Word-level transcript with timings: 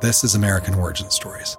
This 0.00 0.24
is 0.24 0.34
American 0.34 0.76
Origin 0.76 1.10
Stories. 1.10 1.58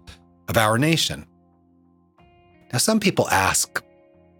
of 0.51 0.57
our 0.57 0.77
nation. 0.77 1.25
Now, 2.71 2.77
some 2.77 2.99
people 2.99 3.27
ask, 3.29 3.81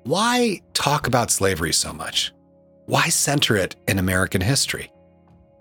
why 0.04 0.62
talk 0.74 1.08
about 1.08 1.32
slavery 1.32 1.74
so 1.74 1.94
much? 1.94 2.34
Why 2.86 3.08
center 3.08 3.56
it 3.56 3.78
in 3.88 3.98
American 3.98 4.42
history? 4.42 4.92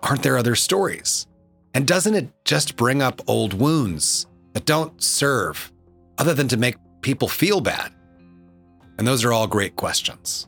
Aren't 0.03 0.23
there 0.23 0.37
other 0.37 0.55
stories? 0.55 1.25
And 1.73 1.87
doesn't 1.87 2.15
it 2.15 2.29
just 2.43 2.75
bring 2.75 3.01
up 3.01 3.21
old 3.27 3.53
wounds 3.53 4.27
that 4.51 4.65
don't 4.65 5.01
serve 5.01 5.71
other 6.17 6.33
than 6.33 6.49
to 6.49 6.57
make 6.57 6.75
people 7.01 7.29
feel 7.29 7.61
bad? 7.61 7.93
And 8.97 9.07
those 9.07 9.23
are 9.23 9.31
all 9.31 9.47
great 9.47 9.77
questions. 9.77 10.47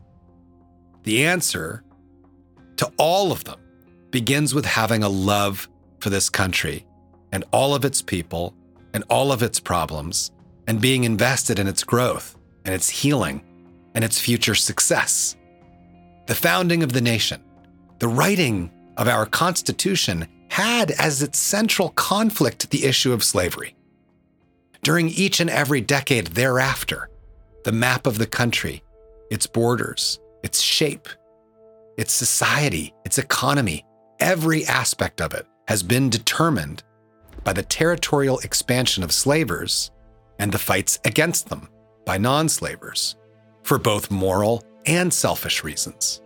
The 1.04 1.26
answer 1.26 1.84
to 2.76 2.92
all 2.98 3.32
of 3.32 3.46
them 3.46 3.60
begins 4.12 4.54
with 4.54 4.66
having 4.66 5.02
a 5.04 5.10
love 5.10 5.70
for 6.00 6.10
this 6.10 6.30
country 6.30 6.86
and 7.32 7.46
all 7.54 7.74
of 7.74 7.86
its 7.86 8.02
people 8.02 8.54
and 8.94 9.04
all 9.10 9.32
of 9.32 9.44
its 9.44 9.60
problems 9.60 10.32
and 10.68 10.82
being 10.82 11.04
invested 11.04 11.60
in 11.60 11.68
its 11.68 11.84
growth 11.84 12.38
and 12.66 12.74
its 12.74 12.90
healing 12.90 13.44
and 13.96 14.04
its 14.04 14.20
future 14.20 14.56
success. 14.56 15.36
The 16.28 16.36
founding 16.36 16.84
of 16.84 16.94
the 16.94 17.02
nation, 17.02 17.44
the 18.00 18.08
writing 18.08 18.72
of 18.98 19.08
our 19.08 19.26
Constitution 19.26 20.28
had 20.50 20.92
as 20.92 21.22
its 21.22 21.40
central 21.40 21.90
conflict 21.90 22.70
the 22.70 22.86
issue 22.86 23.12
of 23.12 23.24
slavery. 23.24 23.76
During 24.84 25.10
each 25.10 25.40
and 25.40 25.50
every 25.50 25.82
decade 25.82 26.28
thereafter, 26.28 27.10
the 27.64 27.72
map 27.72 28.06
of 28.06 28.18
the 28.18 28.28
country, 28.28 28.84
its 29.32 29.48
borders, 29.48 30.20
its 30.44 30.62
shape, 30.62 31.08
its 31.98 32.14
society, 32.14 32.94
its 33.06 33.18
economy, 33.18 33.86
every 34.20 34.66
aspect 34.66 35.22
of 35.22 35.34
it 35.34 35.48
has 35.68 35.82
been 35.82 36.10
determined 36.10 36.84
by 37.44 37.54
the 37.54 37.64
territorial 37.64 38.40
expansion 38.40 39.04
of 39.04 39.12
slavers 39.12 39.92
and 40.40 40.52
the 40.52 40.58
fights 40.58 41.00
against 41.06 41.50
them 41.50 41.70
by 42.06 42.18
non 42.18 42.50
slavers 42.50 43.16
for 43.64 43.78
both 43.78 44.12
moral 44.12 44.64
and 44.86 45.14
selfish 45.14 45.64
reasons. 45.64 46.22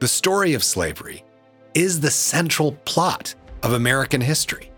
The 0.00 0.08
story 0.08 0.54
of 0.54 0.64
slavery 0.64 1.24
is 1.74 2.00
the 2.00 2.10
central 2.10 2.72
plot 2.84 3.34
of 3.62 3.72
American 3.72 4.20
history. 4.20 4.70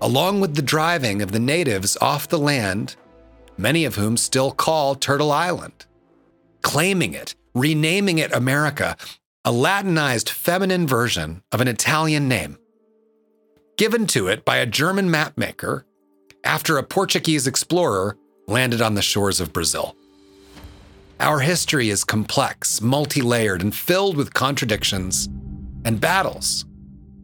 Along 0.00 0.40
with 0.40 0.54
the 0.54 0.62
driving 0.62 1.22
of 1.22 1.32
the 1.32 1.40
natives 1.40 1.96
off 2.00 2.28
the 2.28 2.38
land, 2.38 2.96
many 3.56 3.84
of 3.84 3.96
whom 3.96 4.16
still 4.16 4.50
call 4.50 4.94
Turtle 4.94 5.32
Island, 5.32 5.86
claiming 6.62 7.14
it, 7.14 7.34
renaming 7.54 8.18
it 8.18 8.32
America, 8.32 8.96
a 9.44 9.52
Latinized 9.52 10.28
feminine 10.28 10.86
version 10.86 11.42
of 11.52 11.60
an 11.60 11.68
Italian 11.68 12.28
name, 12.28 12.58
given 13.78 14.08
to 14.08 14.26
it 14.26 14.44
by 14.44 14.56
a 14.56 14.66
German 14.66 15.08
mapmaker 15.08 15.84
after 16.44 16.76
a 16.76 16.82
Portuguese 16.82 17.46
explorer 17.46 18.18
landed 18.48 18.82
on 18.82 18.94
the 18.94 19.02
shores 19.02 19.40
of 19.40 19.52
Brazil. 19.52 19.96
Our 21.20 21.40
history 21.40 21.88
is 21.88 22.04
complex, 22.04 22.80
multi 22.80 23.22
layered, 23.22 23.62
and 23.62 23.74
filled 23.74 24.16
with 24.16 24.34
contradictions 24.34 25.28
and 25.84 26.00
battles, 26.00 26.66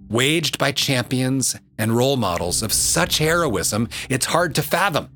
waged 0.09 0.57
by 0.57 0.71
champions 0.71 1.57
and 1.77 1.97
role 1.97 2.17
models 2.17 2.63
of 2.63 2.73
such 2.73 3.19
heroism 3.19 3.89
it's 4.09 4.27
hard 4.27 4.55
to 4.55 4.63
fathom. 4.63 5.09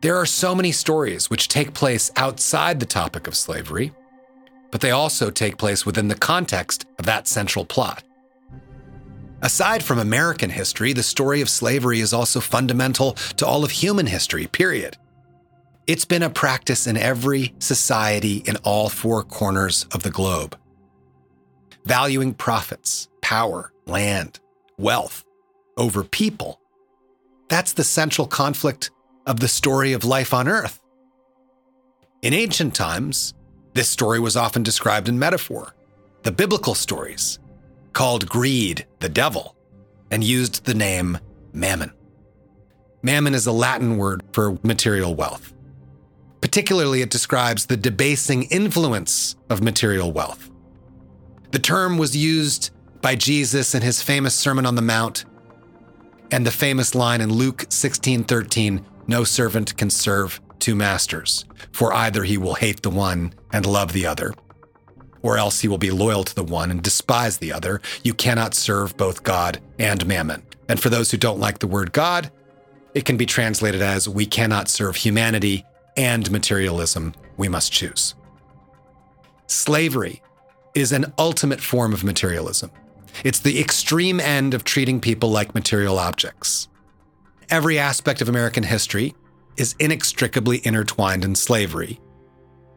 There 0.00 0.16
are 0.16 0.26
so 0.26 0.52
many 0.52 0.72
stories 0.72 1.30
which 1.30 1.46
take 1.46 1.74
place 1.74 2.10
outside 2.16 2.80
the 2.80 2.86
topic 2.86 3.28
of 3.28 3.36
slavery, 3.36 3.92
but 4.72 4.80
they 4.80 4.90
also 4.90 5.30
take 5.30 5.58
place 5.58 5.86
within 5.86 6.08
the 6.08 6.16
context 6.16 6.86
of 6.98 7.06
that 7.06 7.28
central 7.28 7.64
plot. 7.64 8.02
Aside 9.42 9.82
from 9.82 9.98
American 9.98 10.50
history, 10.50 10.92
the 10.92 11.02
story 11.02 11.40
of 11.40 11.50
slavery 11.50 11.98
is 11.98 12.12
also 12.12 12.38
fundamental 12.38 13.14
to 13.36 13.44
all 13.44 13.64
of 13.64 13.72
human 13.72 14.06
history, 14.06 14.46
period. 14.46 14.96
It's 15.88 16.04
been 16.04 16.22
a 16.22 16.30
practice 16.30 16.86
in 16.86 16.96
every 16.96 17.52
society 17.58 18.36
in 18.46 18.56
all 18.58 18.88
four 18.88 19.24
corners 19.24 19.84
of 19.92 20.04
the 20.04 20.12
globe. 20.12 20.56
Valuing 21.84 22.34
profits, 22.34 23.08
power, 23.20 23.72
land, 23.84 24.38
wealth 24.78 25.24
over 25.76 26.04
people. 26.04 26.60
That's 27.48 27.72
the 27.72 27.82
central 27.82 28.28
conflict 28.28 28.92
of 29.26 29.40
the 29.40 29.48
story 29.48 29.92
of 29.92 30.04
life 30.04 30.32
on 30.32 30.46
earth. 30.46 30.80
In 32.22 32.32
ancient 32.32 32.76
times, 32.76 33.34
this 33.74 33.88
story 33.88 34.20
was 34.20 34.36
often 34.36 34.62
described 34.62 35.08
in 35.08 35.18
metaphor. 35.18 35.74
The 36.22 36.30
biblical 36.30 36.76
stories 36.76 37.40
called 37.92 38.28
greed 38.28 38.86
the 39.00 39.08
devil 39.08 39.56
and 40.10 40.22
used 40.22 40.64
the 40.64 40.74
name 40.74 41.18
mammon. 41.52 41.92
Mammon 43.02 43.34
is 43.34 43.46
a 43.46 43.52
Latin 43.52 43.96
word 43.96 44.22
for 44.32 44.58
material 44.62 45.14
wealth. 45.14 45.52
Particularly, 46.40 47.02
it 47.02 47.10
describes 47.10 47.66
the 47.66 47.76
debasing 47.76 48.44
influence 48.44 49.36
of 49.48 49.62
material 49.62 50.12
wealth. 50.12 50.50
The 51.50 51.58
term 51.58 51.98
was 51.98 52.16
used 52.16 52.70
by 53.00 53.16
Jesus 53.16 53.74
in 53.74 53.82
his 53.82 54.02
famous 54.02 54.34
Sermon 54.34 54.66
on 54.66 54.74
the 54.74 54.82
Mount 54.82 55.24
and 56.30 56.46
the 56.46 56.50
famous 56.50 56.94
line 56.94 57.20
in 57.20 57.32
Luke 57.32 57.66
16:13, 57.68 58.84
no 59.06 59.22
servant 59.22 59.76
can 59.76 59.90
serve 59.90 60.40
two 60.58 60.74
masters, 60.74 61.44
for 61.72 61.92
either 61.92 62.24
he 62.24 62.38
will 62.38 62.54
hate 62.54 62.82
the 62.82 62.90
one 62.90 63.34
and 63.52 63.66
love 63.66 63.92
the 63.92 64.06
other, 64.06 64.32
or 65.22 65.38
else 65.38 65.60
he 65.60 65.68
will 65.68 65.78
be 65.78 65.90
loyal 65.90 66.24
to 66.24 66.34
the 66.34 66.44
one 66.44 66.70
and 66.70 66.82
despise 66.82 67.38
the 67.38 67.52
other. 67.52 67.80
You 68.02 68.14
cannot 68.14 68.54
serve 68.54 68.96
both 68.96 69.22
God 69.22 69.60
and 69.78 70.06
mammon. 70.06 70.42
And 70.68 70.80
for 70.80 70.88
those 70.88 71.10
who 71.10 71.16
don't 71.16 71.40
like 71.40 71.58
the 71.58 71.66
word 71.66 71.92
God, 71.92 72.30
it 72.94 73.04
can 73.04 73.16
be 73.16 73.26
translated 73.26 73.80
as 73.82 74.08
we 74.08 74.26
cannot 74.26 74.68
serve 74.68 74.96
humanity 74.96 75.64
and 75.96 76.30
materialism. 76.30 77.14
We 77.36 77.48
must 77.48 77.72
choose. 77.72 78.14
Slavery 79.46 80.22
is 80.74 80.92
an 80.92 81.12
ultimate 81.18 81.60
form 81.60 81.92
of 81.92 82.04
materialism. 82.04 82.70
It's 83.24 83.40
the 83.40 83.60
extreme 83.60 84.20
end 84.20 84.54
of 84.54 84.64
treating 84.64 85.00
people 85.00 85.30
like 85.30 85.54
material 85.54 85.98
objects. 85.98 86.68
Every 87.50 87.78
aspect 87.78 88.22
of 88.22 88.28
American 88.28 88.62
history 88.62 89.14
is 89.56 89.74
inextricably 89.78 90.66
intertwined 90.66 91.24
in 91.24 91.34
slavery. 91.34 92.00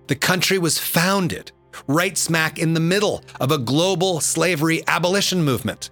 The 0.08 0.16
country 0.16 0.58
was 0.58 0.78
founded 0.78 1.52
right 1.88 2.18
smack 2.18 2.60
in 2.60 2.74
the 2.74 2.80
middle 2.80 3.24
of 3.39 3.51
a 3.51 3.57
global 3.57 4.19
slavery 4.22 4.83
abolition 4.88 5.44
movement. 5.44 5.89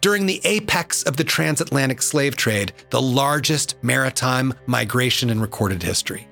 during 0.00 0.26
the 0.26 0.40
apex 0.44 1.02
of 1.04 1.16
the 1.16 1.24
transatlantic 1.24 2.02
slave 2.02 2.36
trade, 2.36 2.72
the 2.90 3.00
largest 3.00 3.76
maritime 3.82 4.54
migration 4.66 5.30
in 5.30 5.40
recorded 5.40 5.82
history. 5.82 6.28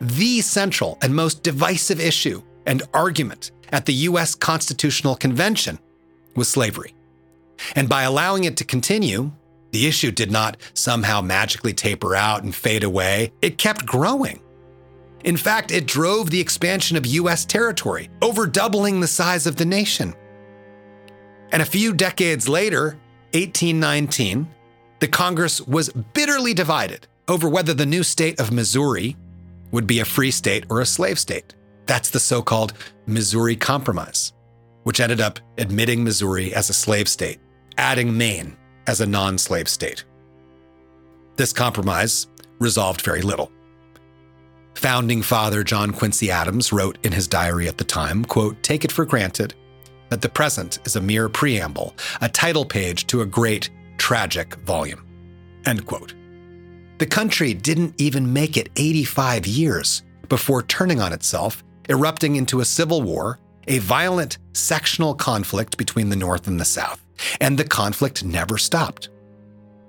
The 0.00 0.40
central 0.40 0.98
and 1.02 1.14
most 1.14 1.42
divisive 1.42 2.00
issue 2.00 2.42
and 2.66 2.82
argument 2.92 3.52
at 3.72 3.86
the 3.86 3.94
U.S. 3.94 4.34
Constitutional 4.34 5.14
Convention 5.14 5.78
was 6.34 6.48
slavery. 6.48 6.94
And 7.76 7.88
by 7.88 8.02
allowing 8.02 8.44
it 8.44 8.56
to 8.58 8.64
continue, 8.64 9.30
the 9.70 9.86
issue 9.86 10.10
did 10.10 10.30
not 10.30 10.56
somehow 10.74 11.20
magically 11.20 11.72
taper 11.72 12.16
out 12.16 12.42
and 12.42 12.54
fade 12.54 12.82
away. 12.82 13.32
It 13.42 13.58
kept 13.58 13.86
growing. 13.86 14.40
In 15.24 15.36
fact, 15.36 15.70
it 15.70 15.86
drove 15.86 16.30
the 16.30 16.40
expansion 16.40 16.96
of 16.96 17.06
U.S. 17.06 17.44
territory, 17.44 18.08
over 18.22 18.46
doubling 18.46 19.00
the 19.00 19.06
size 19.06 19.46
of 19.46 19.56
the 19.56 19.64
nation. 19.64 20.14
And 21.52 21.60
a 21.60 21.66
few 21.66 21.92
decades 21.92 22.48
later, 22.48 22.98
1819, 23.32 24.48
the 25.00 25.08
Congress 25.08 25.60
was 25.60 25.88
bitterly 25.88 26.54
divided 26.54 27.06
over 27.28 27.48
whether 27.48 27.74
the 27.74 27.86
new 27.86 28.02
state 28.02 28.40
of 28.40 28.52
Missouri 28.52 29.16
would 29.70 29.86
be 29.86 30.00
a 30.00 30.04
free 30.04 30.30
state 30.30 30.64
or 30.68 30.80
a 30.80 30.86
slave 30.86 31.18
state. 31.18 31.54
That's 31.86 32.10
the 32.10 32.20
so 32.20 32.42
called 32.42 32.72
Missouri 33.06 33.56
Compromise, 33.56 34.32
which 34.84 35.00
ended 35.00 35.20
up 35.20 35.38
admitting 35.58 36.02
Missouri 36.04 36.54
as 36.54 36.70
a 36.70 36.74
slave 36.74 37.08
state, 37.08 37.40
adding 37.78 38.16
Maine 38.16 38.56
as 38.86 39.00
a 39.00 39.06
non 39.06 39.38
slave 39.38 39.68
state. 39.68 40.04
This 41.36 41.52
compromise 41.52 42.26
resolved 42.58 43.02
very 43.02 43.22
little. 43.22 43.50
Founding 44.80 45.20
father 45.20 45.62
John 45.62 45.90
Quincy 45.90 46.30
Adams 46.30 46.72
wrote 46.72 46.96
in 47.02 47.12
his 47.12 47.28
diary 47.28 47.68
at 47.68 47.76
the 47.76 47.84
time, 47.84 48.24
quote, 48.24 48.62
"Take 48.62 48.82
it 48.82 48.90
for 48.90 49.04
granted 49.04 49.52
that 50.08 50.22
the 50.22 50.28
present 50.30 50.78
is 50.86 50.96
a 50.96 51.02
mere 51.02 51.28
preamble, 51.28 51.94
a 52.22 52.30
title 52.30 52.64
page 52.64 53.06
to 53.08 53.20
a 53.20 53.26
great 53.26 53.68
tragic 53.98 54.54
volume." 54.64 55.04
End 55.66 55.84
quote. 55.84 56.14
The 56.96 57.04
country 57.04 57.52
didn't 57.52 57.92
even 57.98 58.32
make 58.32 58.56
it 58.56 58.70
85 58.74 59.46
years 59.46 60.02
before 60.30 60.62
turning 60.62 60.98
on 60.98 61.12
itself, 61.12 61.62
erupting 61.90 62.36
into 62.36 62.60
a 62.60 62.64
civil 62.64 63.02
war, 63.02 63.38
a 63.68 63.80
violent 63.80 64.38
sectional 64.54 65.14
conflict 65.14 65.76
between 65.76 66.08
the 66.08 66.16
North 66.16 66.46
and 66.46 66.58
the 66.58 66.64
South, 66.64 67.04
and 67.38 67.58
the 67.58 67.64
conflict 67.64 68.24
never 68.24 68.56
stopped. 68.56 69.10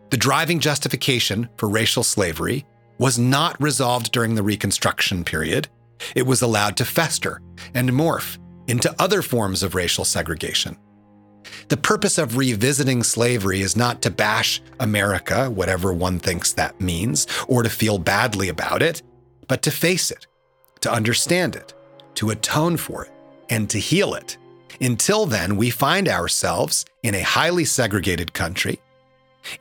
The 0.09 0.17
driving 0.17 0.59
justification 0.59 1.47
for 1.55 1.69
racial 1.69 2.03
slavery 2.03 2.65
was 3.01 3.17
not 3.17 3.59
resolved 3.59 4.11
during 4.11 4.35
the 4.35 4.43
Reconstruction 4.43 5.23
period. 5.23 5.67
It 6.15 6.27
was 6.27 6.43
allowed 6.43 6.77
to 6.77 6.85
fester 6.85 7.41
and 7.73 7.89
morph 7.89 8.37
into 8.67 8.93
other 8.99 9.23
forms 9.23 9.63
of 9.63 9.73
racial 9.73 10.05
segregation. 10.05 10.77
The 11.69 11.77
purpose 11.77 12.19
of 12.19 12.37
revisiting 12.37 13.01
slavery 13.01 13.61
is 13.61 13.75
not 13.75 14.03
to 14.03 14.11
bash 14.11 14.61
America, 14.79 15.49
whatever 15.49 15.91
one 15.91 16.19
thinks 16.19 16.53
that 16.53 16.79
means, 16.79 17.25
or 17.47 17.63
to 17.63 17.71
feel 17.71 17.97
badly 17.97 18.49
about 18.49 18.83
it, 18.83 19.01
but 19.47 19.63
to 19.63 19.71
face 19.71 20.11
it, 20.11 20.27
to 20.81 20.93
understand 20.93 21.55
it, 21.55 21.73
to 22.15 22.29
atone 22.29 22.77
for 22.77 23.05
it, 23.05 23.11
and 23.49 23.67
to 23.71 23.79
heal 23.79 24.13
it. 24.13 24.37
Until 24.79 25.25
then, 25.25 25.57
we 25.57 25.71
find 25.71 26.07
ourselves 26.07 26.85
in 27.01 27.15
a 27.15 27.21
highly 27.21 27.65
segregated 27.65 28.33
country, 28.33 28.79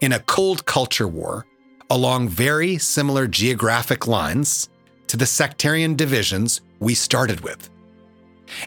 in 0.03 0.13
a 0.13 0.21
cold 0.21 0.67
culture 0.67 1.09
war 1.09 1.47
along 1.91 2.29
very 2.29 2.79
similar 2.79 3.27
geographic 3.27 4.07
lines 4.07 4.69
to 5.09 5.17
the 5.17 5.27
sectarian 5.27 5.97
divisions 5.97 6.61
we 6.79 6.95
started 6.95 7.41
with. 7.41 7.69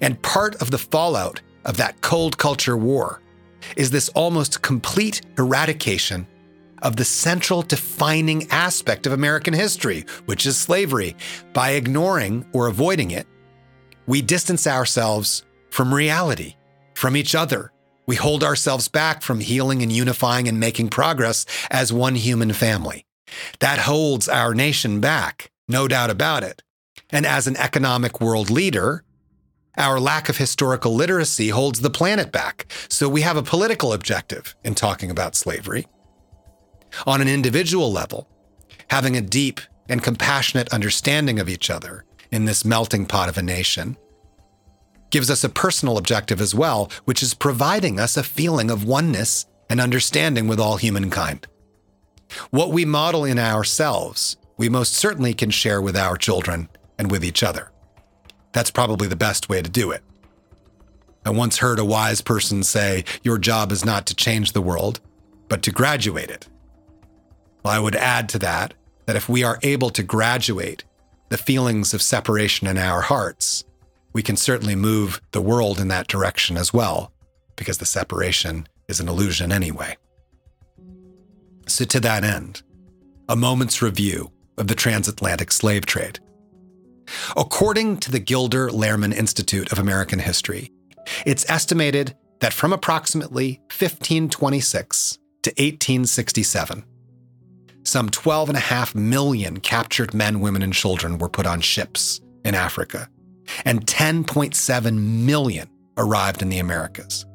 And 0.01 0.21
part 0.21 0.61
of 0.61 0.71
the 0.71 0.77
fallout 0.77 1.41
of 1.65 1.77
that 1.77 2.01
cold 2.01 2.37
culture 2.37 2.77
war 2.77 3.21
is 3.77 3.89
this 3.89 4.09
almost 4.09 4.61
complete 4.61 5.21
eradication 5.37 6.27
of 6.81 6.97
the 6.97 7.05
central 7.05 7.61
defining 7.61 8.45
aspect 8.51 9.07
of 9.07 9.13
American 9.13 9.53
history, 9.53 10.05
which 10.25 10.45
is 10.45 10.57
slavery. 10.57 11.15
By 11.53 11.71
ignoring 11.71 12.45
or 12.51 12.67
avoiding 12.67 13.11
it, 13.11 13.25
we 14.05 14.21
distance 14.21 14.67
ourselves 14.67 15.45
from 15.69 15.93
reality, 15.93 16.55
from 16.93 17.15
each 17.15 17.35
other. 17.35 17.71
We 18.05 18.17
hold 18.17 18.43
ourselves 18.43 18.89
back 18.89 19.21
from 19.21 19.39
healing 19.39 19.81
and 19.81 19.91
unifying 19.91 20.49
and 20.49 20.59
making 20.59 20.89
progress 20.89 21.45
as 21.71 21.93
one 21.93 22.15
human 22.15 22.51
family. 22.51 23.05
That 23.59 23.79
holds 23.79 24.27
our 24.27 24.53
nation 24.53 24.99
back, 24.99 25.51
no 25.67 25.87
doubt 25.87 26.09
about 26.09 26.43
it. 26.43 26.61
And 27.09 27.25
as 27.25 27.47
an 27.47 27.57
economic 27.57 28.19
world 28.19 28.49
leader, 28.49 29.03
our 29.77 29.99
lack 29.99 30.29
of 30.29 30.37
historical 30.37 30.93
literacy 30.93 31.49
holds 31.49 31.81
the 31.81 31.89
planet 31.89 32.31
back. 32.31 32.67
So 32.89 33.09
we 33.09 33.21
have 33.21 33.37
a 33.37 33.43
political 33.43 33.93
objective 33.93 34.55
in 34.63 34.75
talking 34.75 35.09
about 35.09 35.35
slavery. 35.35 35.87
On 37.07 37.21
an 37.21 37.27
individual 37.27 37.91
level, 37.91 38.27
having 38.89 39.17
a 39.17 39.21
deep 39.21 39.59
and 39.89 40.03
compassionate 40.03 40.71
understanding 40.71 41.39
of 41.39 41.49
each 41.49 41.69
other 41.69 42.05
in 42.31 42.45
this 42.45 42.65
melting 42.65 43.05
pot 43.05 43.29
of 43.29 43.37
a 43.37 43.41
nation 43.41 43.97
gives 45.09 45.29
us 45.29 45.43
a 45.43 45.49
personal 45.49 45.97
objective 45.97 46.41
as 46.41 46.55
well, 46.55 46.89
which 47.05 47.21
is 47.21 47.35
providing 47.35 47.99
us 47.99 48.17
a 48.17 48.23
feeling 48.23 48.71
of 48.71 48.83
oneness 48.83 49.45
and 49.69 49.79
understanding 49.79 50.47
with 50.47 50.59
all 50.59 50.77
humankind. 50.77 51.47
What 52.49 52.71
we 52.71 52.85
model 52.85 53.25
in 53.25 53.39
ourselves, 53.39 54.37
we 54.57 54.69
most 54.69 54.93
certainly 54.93 55.33
can 55.33 55.49
share 55.49 55.81
with 55.81 55.95
our 55.95 56.17
children 56.17 56.69
and 56.97 57.09
with 57.11 57.23
each 57.23 57.43
other. 57.43 57.71
That's 58.51 58.71
probably 58.71 59.07
the 59.07 59.15
best 59.15 59.49
way 59.49 59.61
to 59.61 59.69
do 59.69 59.91
it. 59.91 60.03
I 61.25 61.29
once 61.31 61.57
heard 61.57 61.79
a 61.79 61.85
wise 61.85 62.21
person 62.21 62.63
say, 62.63 63.05
Your 63.23 63.37
job 63.37 63.71
is 63.71 63.85
not 63.85 64.05
to 64.07 64.15
change 64.15 64.51
the 64.51 64.61
world, 64.61 64.99
but 65.47 65.63
to 65.63 65.71
graduate 65.71 66.29
it. 66.29 66.47
Well, 67.63 67.73
I 67.73 67.79
would 67.79 67.95
add 67.95 68.29
to 68.29 68.39
that 68.39 68.73
that 69.05 69.15
if 69.15 69.29
we 69.29 69.43
are 69.43 69.59
able 69.63 69.89
to 69.91 70.03
graduate 70.03 70.83
the 71.29 71.37
feelings 71.37 71.93
of 71.93 72.01
separation 72.01 72.67
in 72.67 72.77
our 72.77 73.01
hearts, 73.01 73.63
we 74.13 74.21
can 74.21 74.37
certainly 74.37 74.75
move 74.75 75.21
the 75.31 75.41
world 75.41 75.79
in 75.79 75.87
that 75.87 76.07
direction 76.07 76.57
as 76.57 76.73
well, 76.73 77.11
because 77.55 77.79
the 77.79 77.85
separation 77.85 78.67
is 78.87 78.99
an 78.99 79.09
illusion 79.09 79.51
anyway. 79.51 79.97
So, 81.67 81.85
to 81.85 81.99
that 82.01 82.23
end, 82.23 82.61
a 83.29 83.35
moment's 83.35 83.81
review 83.81 84.31
of 84.57 84.67
the 84.67 84.75
transatlantic 84.75 85.51
slave 85.51 85.85
trade. 85.85 86.19
According 87.35 87.97
to 87.97 88.11
the 88.11 88.19
Gilder 88.19 88.69
Lehrman 88.69 89.13
Institute 89.13 89.71
of 89.71 89.79
American 89.79 90.19
History, 90.19 90.71
it's 91.25 91.49
estimated 91.49 92.15
that 92.39 92.53
from 92.53 92.73
approximately 92.73 93.61
1526 93.69 95.17
to 95.43 95.49
1867, 95.51 96.83
some 97.83 98.09
12.5 98.09 98.95
million 98.95 99.59
captured 99.59 100.13
men, 100.13 100.39
women, 100.39 100.61
and 100.61 100.73
children 100.73 101.17
were 101.17 101.29
put 101.29 101.45
on 101.45 101.59
ships 101.61 102.21
in 102.45 102.55
Africa, 102.55 103.09
and 103.65 103.85
10.7 103.85 104.97
million 104.97 105.69
arrived 105.97 106.41
in 106.41 106.49
the 106.49 106.59
Americas. 106.59 107.25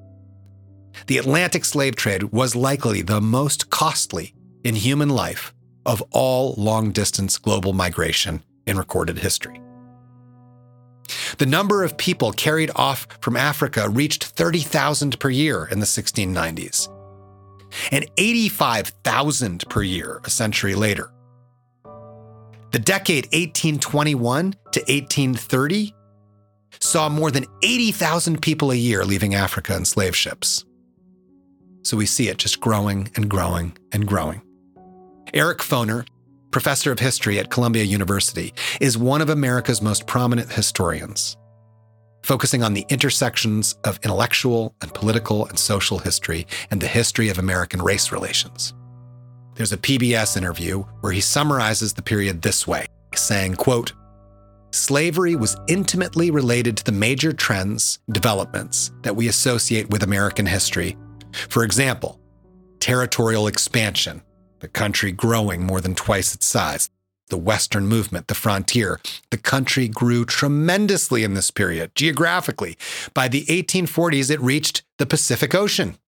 The 1.08 1.16
Atlantic 1.16 1.64
slave 1.64 1.96
trade 1.96 2.24
was 2.24 2.54
likely 2.54 3.00
the 3.00 3.22
most 3.22 3.70
costly 3.70 4.34
in 4.62 4.74
human 4.74 5.08
life 5.08 5.54
of 5.86 6.02
all 6.10 6.54
long 6.58 6.92
distance 6.92 7.38
global 7.38 7.72
migration 7.72 8.42
in 8.66 8.76
recorded 8.76 9.18
history. 9.18 9.58
The 11.38 11.46
number 11.46 11.82
of 11.82 11.96
people 11.96 12.32
carried 12.32 12.70
off 12.76 13.06
from 13.22 13.38
Africa 13.38 13.88
reached 13.88 14.24
30,000 14.24 15.18
per 15.18 15.30
year 15.30 15.66
in 15.70 15.80
the 15.80 15.86
1690s, 15.86 16.88
and 17.90 18.06
85,000 18.18 19.64
per 19.70 19.82
year 19.82 20.20
a 20.24 20.30
century 20.30 20.74
later. 20.74 21.10
The 22.72 22.78
decade 22.78 23.24
1821 23.32 24.52
to 24.52 24.80
1830 24.80 25.94
saw 26.80 27.08
more 27.08 27.30
than 27.30 27.46
80,000 27.62 28.42
people 28.42 28.72
a 28.72 28.74
year 28.74 29.06
leaving 29.06 29.34
Africa 29.34 29.74
in 29.74 29.86
slave 29.86 30.14
ships. 30.14 30.66
So 31.82 31.96
we 31.96 32.06
see 32.06 32.28
it 32.28 32.38
just 32.38 32.60
growing 32.60 33.10
and 33.16 33.28
growing 33.28 33.76
and 33.92 34.06
growing. 34.06 34.42
Eric 35.34 35.58
Foner, 35.58 36.06
professor 36.50 36.90
of 36.90 36.98
history 36.98 37.38
at 37.38 37.50
Columbia 37.50 37.84
University, 37.84 38.54
is 38.80 38.96
one 38.96 39.20
of 39.20 39.30
America's 39.30 39.82
most 39.82 40.06
prominent 40.06 40.50
historians, 40.50 41.36
focusing 42.22 42.62
on 42.62 42.74
the 42.74 42.86
intersections 42.88 43.74
of 43.84 43.98
intellectual 44.02 44.74
and 44.80 44.92
political 44.94 45.46
and 45.46 45.58
social 45.58 45.98
history 45.98 46.46
and 46.70 46.80
the 46.80 46.86
history 46.86 47.28
of 47.28 47.38
American 47.38 47.82
race 47.82 48.10
relations. 48.10 48.74
There's 49.54 49.72
a 49.72 49.78
PBS 49.78 50.36
interview 50.36 50.84
where 51.00 51.12
he 51.12 51.20
summarizes 51.20 51.92
the 51.92 52.02
period 52.02 52.42
this 52.42 52.66
way, 52.66 52.86
saying, 53.14 53.56
quote, 53.56 53.92
Slavery 54.70 55.34
was 55.34 55.56
intimately 55.66 56.30
related 56.30 56.76
to 56.76 56.84
the 56.84 56.92
major 56.92 57.32
trends, 57.32 57.98
developments 58.12 58.92
that 59.02 59.16
we 59.16 59.28
associate 59.28 59.88
with 59.90 60.02
American 60.02 60.44
history 60.44 60.96
for 61.48 61.64
example, 61.64 62.20
territorial 62.80 63.46
expansion, 63.46 64.22
the 64.60 64.68
country 64.68 65.12
growing 65.12 65.64
more 65.64 65.80
than 65.80 65.94
twice 65.94 66.34
its 66.34 66.46
size, 66.46 66.90
the 67.28 67.36
Western 67.36 67.86
movement, 67.86 68.26
the 68.28 68.34
frontier. 68.34 69.00
The 69.30 69.36
country 69.36 69.88
grew 69.88 70.24
tremendously 70.24 71.24
in 71.24 71.34
this 71.34 71.50
period, 71.50 71.94
geographically. 71.94 72.76
By 73.14 73.28
the 73.28 73.44
1840s, 73.46 74.30
it 74.30 74.40
reached 74.40 74.82
the 74.98 75.06
Pacific 75.06 75.54
Ocean. 75.54 75.98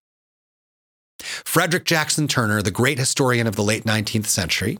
Frederick 1.19 1.85
Jackson 1.85 2.27
Turner, 2.27 2.61
the 2.61 2.71
great 2.71 2.97
historian 2.97 3.45
of 3.45 3.55
the 3.55 3.63
late 3.63 3.83
19th 3.83 4.25
century, 4.25 4.79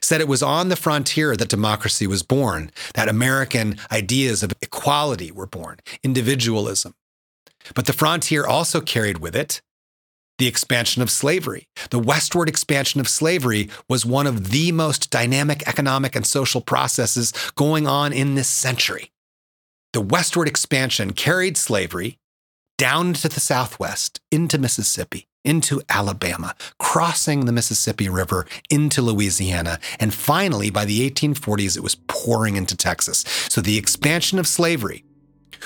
said 0.00 0.20
it 0.20 0.28
was 0.28 0.42
on 0.42 0.68
the 0.68 0.76
frontier 0.76 1.36
that 1.36 1.48
democracy 1.48 2.06
was 2.06 2.22
born, 2.22 2.70
that 2.94 3.08
American 3.08 3.76
ideas 3.90 4.42
of 4.42 4.52
equality 4.62 5.30
were 5.30 5.46
born, 5.46 5.78
individualism. 6.02 6.94
But 7.74 7.86
the 7.86 7.92
frontier 7.92 8.46
also 8.46 8.80
carried 8.80 9.18
with 9.18 9.36
it 9.36 9.60
the 10.38 10.46
expansion 10.46 11.02
of 11.02 11.10
slavery. 11.10 11.68
The 11.90 11.98
westward 11.98 12.48
expansion 12.48 13.00
of 13.00 13.08
slavery 13.08 13.68
was 13.88 14.06
one 14.06 14.26
of 14.26 14.50
the 14.50 14.72
most 14.72 15.10
dynamic 15.10 15.66
economic 15.68 16.16
and 16.16 16.26
social 16.26 16.60
processes 16.60 17.32
going 17.56 17.86
on 17.86 18.12
in 18.12 18.34
this 18.34 18.48
century. 18.48 19.10
The 19.92 20.00
westward 20.00 20.48
expansion 20.48 21.12
carried 21.12 21.56
slavery 21.56 22.18
down 22.76 23.12
to 23.12 23.28
the 23.28 23.40
southwest, 23.40 24.20
into 24.30 24.56
Mississippi, 24.56 25.26
into 25.44 25.82
Alabama, 25.88 26.54
crossing 26.78 27.44
the 27.44 27.52
Mississippi 27.52 28.08
River 28.08 28.46
into 28.70 29.02
Louisiana, 29.02 29.80
and 29.98 30.14
finally, 30.14 30.70
by 30.70 30.84
the 30.84 31.10
1840s, 31.10 31.76
it 31.76 31.82
was 31.82 31.96
pouring 32.06 32.54
into 32.54 32.76
Texas. 32.76 33.24
So 33.48 33.60
the 33.60 33.78
expansion 33.78 34.38
of 34.38 34.46
slavery, 34.46 35.04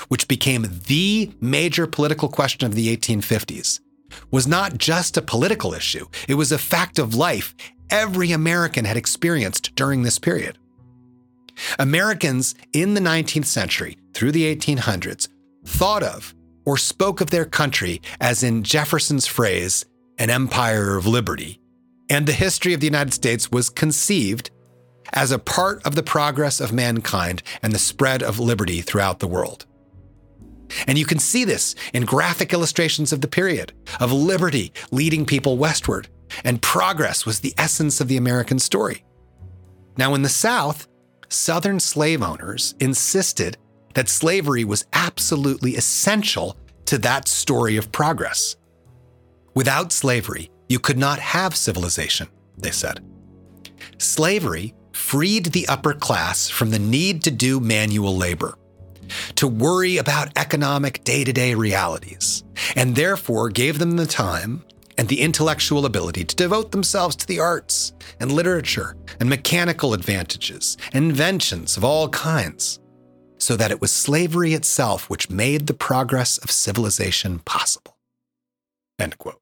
which 0.09 0.26
became 0.26 0.81
the 0.87 1.33
major 1.41 1.87
political 1.87 2.29
question 2.31 2.64
of 2.67 2.75
the 2.75 2.97
1850s, 2.97 3.81
was 4.31 4.47
not 4.47 4.78
just 4.78 5.16
a 5.16 5.23
political 5.23 5.75
issue, 5.75 6.07
it 6.28 6.35
was 6.35 6.52
a 6.52 6.59
fact 6.59 6.99
of 6.99 7.14
life 7.14 7.54
every 7.90 8.33
American 8.33 8.85
had 8.85 8.97
experienced 8.97 9.75
during 9.75 10.02
this 10.02 10.19
period. 10.19 10.59
Americans 11.78 12.54
in 12.73 12.95
the 12.95 13.00
19th 13.00 13.47
century 13.47 13.99
through 14.14 14.33
the 14.33 14.54
1800s 14.54 15.28
thought 15.64 16.02
of 16.02 16.35
or 16.64 16.76
spoke 16.76 17.21
of 17.21 17.31
their 17.31 17.45
country 17.45 18.00
as 18.21 18.42
in 18.42 18.62
Jefferson's 18.62 19.26
phrase, 19.26 19.85
an 20.19 20.31
empire 20.31 20.97
of 20.97 21.07
liberty, 21.07 21.61
and 22.09 22.26
the 22.26 22.33
history 22.33 22.73
of 22.73 22.81
the 22.81 22.87
United 22.87 23.12
States 23.12 23.50
was 23.50 23.69
conceived 23.69 24.50
as 25.12 25.31
a 25.31 25.38
part 25.38 25.85
of 25.85 25.95
the 25.95 26.02
progress 26.02 26.61
of 26.61 26.73
mankind 26.73 27.42
and 27.62 27.73
the 27.73 27.78
spread 27.78 28.23
of 28.23 28.38
liberty 28.38 28.81
throughout 28.81 29.19
the 29.19 29.26
world. 29.26 29.66
And 30.87 30.99
you 30.99 31.07
can 31.07 31.19
see 31.19 31.45
this 31.45 31.75
in 31.93 32.05
graphic 32.05 32.52
illustrations 32.52 33.12
of 33.12 33.21
the 33.21 33.29
period, 33.29 33.73
of 34.00 34.12
liberty 34.12 34.73
leading 34.91 35.25
people 35.25 35.59
westward, 35.59 36.09
and 36.45 36.62
progress 36.62 37.26
was 37.26 37.41
the 37.41 37.55
essence 37.59 38.00
of 38.00 38.09
the 38.09 38.17
American 38.17 38.59
story. 38.59 39.05
Now, 39.97 40.14
in 40.14 40.23
the 40.23 40.29
South, 40.29 40.88
Southern 41.29 41.81
slave 41.81 42.23
owners 42.23 42.75
insisted 42.81 43.57
that 43.95 44.09
slavery 44.09 44.64
was 44.64 44.87
absolutely 44.93 45.76
essential 45.76 46.57
to 46.87 46.99
that 46.99 47.29
story 47.29 47.76
of 47.76 47.93
progress. 47.93 48.57
Without 49.55 49.93
slavery, 49.93 50.50
you 50.69 50.79
could 50.79 50.99
not 50.99 51.19
have 51.19 51.55
civilization, 51.55 52.29
they 52.57 52.71
said. 52.71 53.05
Slavery 53.99 54.75
freed 54.93 55.47
the 55.47 55.69
upper 55.69 55.93
class 55.93 56.49
from 56.49 56.71
the 56.71 56.79
need 56.79 57.23
to 57.23 57.31
do 57.31 57.61
manual 57.61 58.17
labor 58.17 58.57
to 59.37 59.49
worry 59.49 59.97
about 59.97 60.37
economic 60.37 61.04
day 61.04 61.25
to 61.25 61.33
day 61.33 61.54
realities, 61.54 62.45
and 62.76 62.95
therefore 62.97 63.49
gave 63.49 63.78
them 63.78 63.97
the 63.97 64.07
time 64.07 64.64
and 64.99 65.09
the 65.09 65.21
intellectual 65.21 65.87
ability 65.87 66.25
to 66.25 66.37
devote 66.37 66.71
themselves 66.71 67.16
to 67.16 67.26
the 67.26 67.40
arts 67.40 67.92
and 68.21 68.31
literature 68.31 68.97
and 69.21 69.28
mechanical 69.28 69.95
advantages 69.95 70.76
and 70.92 71.04
inventions 71.04 71.76
of 71.76 71.85
all 71.85 72.09
kinds, 72.09 72.78
so 73.38 73.57
that 73.57 73.71
it 73.71 73.81
was 73.81 73.90
slavery 73.90 74.54
itself 74.54 75.11
which 75.11 75.31
made 75.31 75.66
the 75.66 75.75
progress 75.75 76.38
of 76.38 76.50
civilization 76.50 77.38
possible. 77.40 77.97
End 78.99 79.19
quote. 79.19 79.41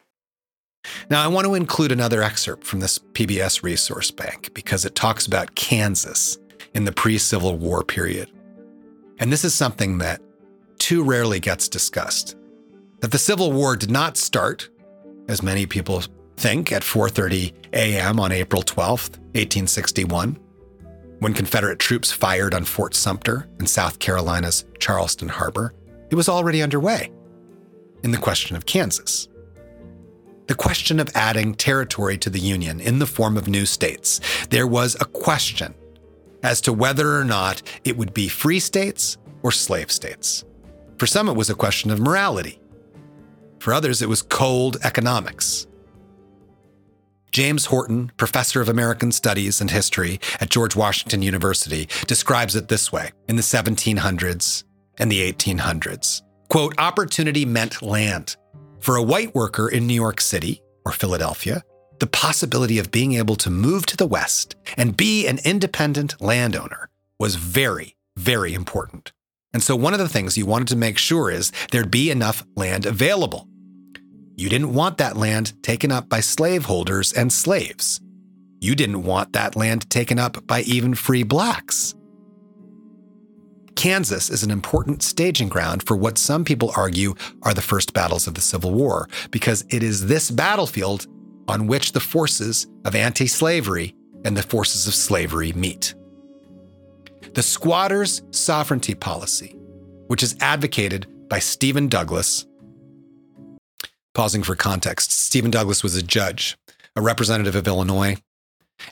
Now, 1.09 1.23
I 1.23 1.27
want 1.27 1.45
to 1.45 1.55
include 1.55 1.91
another 1.91 2.23
excerpt 2.23 2.63
from 2.65 2.79
this 2.79 2.99
PBS 2.99 3.63
resource 3.63 4.11
bank 4.11 4.53
because 4.53 4.85
it 4.85 4.95
talks 4.95 5.27
about 5.27 5.55
Kansas 5.55 6.37
in 6.73 6.85
the 6.85 6.91
pre 6.91 7.17
Civil 7.17 7.57
War 7.57 7.83
period. 7.83 8.31
And 9.19 9.31
this 9.31 9.43
is 9.43 9.53
something 9.53 9.99
that 9.99 10.21
too 10.79 11.03
rarely 11.03 11.39
gets 11.39 11.67
discussed. 11.67 12.35
That 13.01 13.11
the 13.11 13.17
Civil 13.19 13.51
War 13.51 13.75
did 13.75 13.91
not 13.91 14.17
start, 14.17 14.69
as 15.27 15.43
many 15.43 15.65
people 15.65 16.03
think, 16.37 16.71
at 16.71 16.83
4:30 16.83 17.53
a.m. 17.73 18.19
on 18.19 18.31
April 18.31 18.63
12th, 18.63 19.17
1861, 19.35 20.39
when 21.19 21.33
Confederate 21.33 21.79
troops 21.79 22.11
fired 22.11 22.53
on 22.53 22.65
Fort 22.65 22.95
Sumter 22.95 23.47
in 23.59 23.67
South 23.67 23.99
Carolina's 23.99 24.65
Charleston 24.79 25.29
Harbor. 25.29 25.73
It 26.09 26.15
was 26.15 26.27
already 26.27 26.61
underway 26.61 27.11
in 28.03 28.11
the 28.11 28.17
question 28.17 28.55
of 28.55 28.65
Kansas 28.65 29.27
the 30.51 30.55
question 30.55 30.99
of 30.99 31.09
adding 31.15 31.55
territory 31.55 32.17
to 32.17 32.29
the 32.29 32.37
Union 32.37 32.81
in 32.81 32.99
the 32.99 33.05
form 33.05 33.37
of 33.37 33.47
new 33.47 33.65
states. 33.65 34.19
There 34.49 34.67
was 34.67 34.97
a 34.99 35.05
question 35.05 35.73
as 36.43 36.59
to 36.59 36.73
whether 36.73 37.17
or 37.17 37.23
not 37.23 37.61
it 37.85 37.95
would 37.95 38.13
be 38.13 38.27
free 38.27 38.59
states 38.59 39.17
or 39.43 39.53
slave 39.53 39.89
states. 39.89 40.43
For 40.97 41.07
some, 41.07 41.29
it 41.29 41.37
was 41.37 41.49
a 41.49 41.55
question 41.55 41.89
of 41.89 42.01
morality. 42.01 42.59
For 43.59 43.73
others, 43.73 44.01
it 44.01 44.09
was 44.09 44.21
cold 44.21 44.75
economics. 44.83 45.67
James 47.31 47.67
Horton, 47.67 48.11
professor 48.17 48.59
of 48.59 48.67
American 48.67 49.13
Studies 49.13 49.61
and 49.61 49.71
History 49.71 50.19
at 50.41 50.49
George 50.49 50.75
Washington 50.75 51.21
University, 51.21 51.87
describes 52.07 52.57
it 52.57 52.67
this 52.67 52.91
way 52.91 53.11
in 53.29 53.37
the 53.37 53.41
1700s 53.41 54.65
and 54.97 55.09
the 55.09 55.31
1800s. 55.31 56.23
Quote, 56.49 56.75
opportunity 56.77 57.45
meant 57.45 57.81
land. 57.81 58.35
For 58.81 58.95
a 58.95 59.03
white 59.03 59.35
worker 59.35 59.69
in 59.69 59.85
New 59.85 59.93
York 59.93 60.19
City 60.19 60.63
or 60.85 60.91
Philadelphia, 60.91 61.61
the 61.99 62.07
possibility 62.07 62.79
of 62.79 62.89
being 62.89 63.13
able 63.13 63.35
to 63.35 63.51
move 63.51 63.85
to 63.85 63.95
the 63.95 64.07
West 64.07 64.55
and 64.75 64.97
be 64.97 65.27
an 65.27 65.37
independent 65.45 66.19
landowner 66.19 66.89
was 67.19 67.35
very, 67.35 67.95
very 68.17 68.55
important. 68.55 69.11
And 69.53 69.61
so, 69.61 69.75
one 69.75 69.93
of 69.93 69.99
the 69.99 70.09
things 70.09 70.35
you 70.35 70.47
wanted 70.47 70.67
to 70.69 70.75
make 70.75 70.97
sure 70.97 71.29
is 71.29 71.51
there'd 71.69 71.91
be 71.91 72.09
enough 72.09 72.43
land 72.55 72.87
available. 72.87 73.47
You 74.35 74.49
didn't 74.49 74.73
want 74.73 74.97
that 74.97 75.15
land 75.15 75.61
taken 75.61 75.91
up 75.91 76.09
by 76.09 76.21
slaveholders 76.21 77.13
and 77.13 77.31
slaves. 77.31 78.01
You 78.61 78.73
didn't 78.73 79.03
want 79.03 79.33
that 79.33 79.55
land 79.55 79.91
taken 79.91 80.17
up 80.17 80.47
by 80.47 80.61
even 80.61 80.95
free 80.95 81.21
blacks. 81.21 81.93
Kansas 83.75 84.29
is 84.29 84.43
an 84.43 84.51
important 84.51 85.01
staging 85.01 85.49
ground 85.49 85.83
for 85.83 85.95
what 85.95 86.17
some 86.17 86.45
people 86.45 86.71
argue 86.75 87.15
are 87.43 87.53
the 87.53 87.61
first 87.61 87.93
battles 87.93 88.27
of 88.27 88.35
the 88.35 88.41
Civil 88.41 88.73
War, 88.73 89.07
because 89.31 89.65
it 89.69 89.83
is 89.83 90.07
this 90.07 90.29
battlefield 90.29 91.07
on 91.47 91.67
which 91.67 91.91
the 91.91 91.99
forces 91.99 92.67
of 92.85 92.95
anti 92.95 93.27
slavery 93.27 93.95
and 94.23 94.37
the 94.37 94.43
forces 94.43 94.87
of 94.87 94.93
slavery 94.93 95.51
meet. 95.53 95.95
The 97.33 97.43
squatters' 97.43 98.21
sovereignty 98.31 98.93
policy, 98.93 99.55
which 100.07 100.23
is 100.23 100.35
advocated 100.41 101.07
by 101.29 101.39
Stephen 101.39 101.87
Douglas. 101.87 102.45
Pausing 104.13 104.43
for 104.43 104.55
context, 104.55 105.11
Stephen 105.11 105.51
Douglas 105.51 105.83
was 105.83 105.95
a 105.95 106.03
judge, 106.03 106.57
a 106.95 107.01
representative 107.01 107.55
of 107.55 107.67
Illinois, 107.67 108.17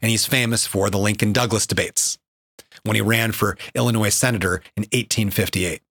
and 0.02 0.10
he's 0.10 0.26
famous 0.26 0.66
for 0.66 0.90
the 0.90 0.98
Lincoln 0.98 1.34
Douglas 1.34 1.68
debates 1.68 2.18
when 2.84 2.96
he 2.96 3.02
ran 3.02 3.32
for 3.32 3.58
Illinois 3.76 4.10
senator 4.10 4.62
in 4.76 4.84
1858. 4.84 5.82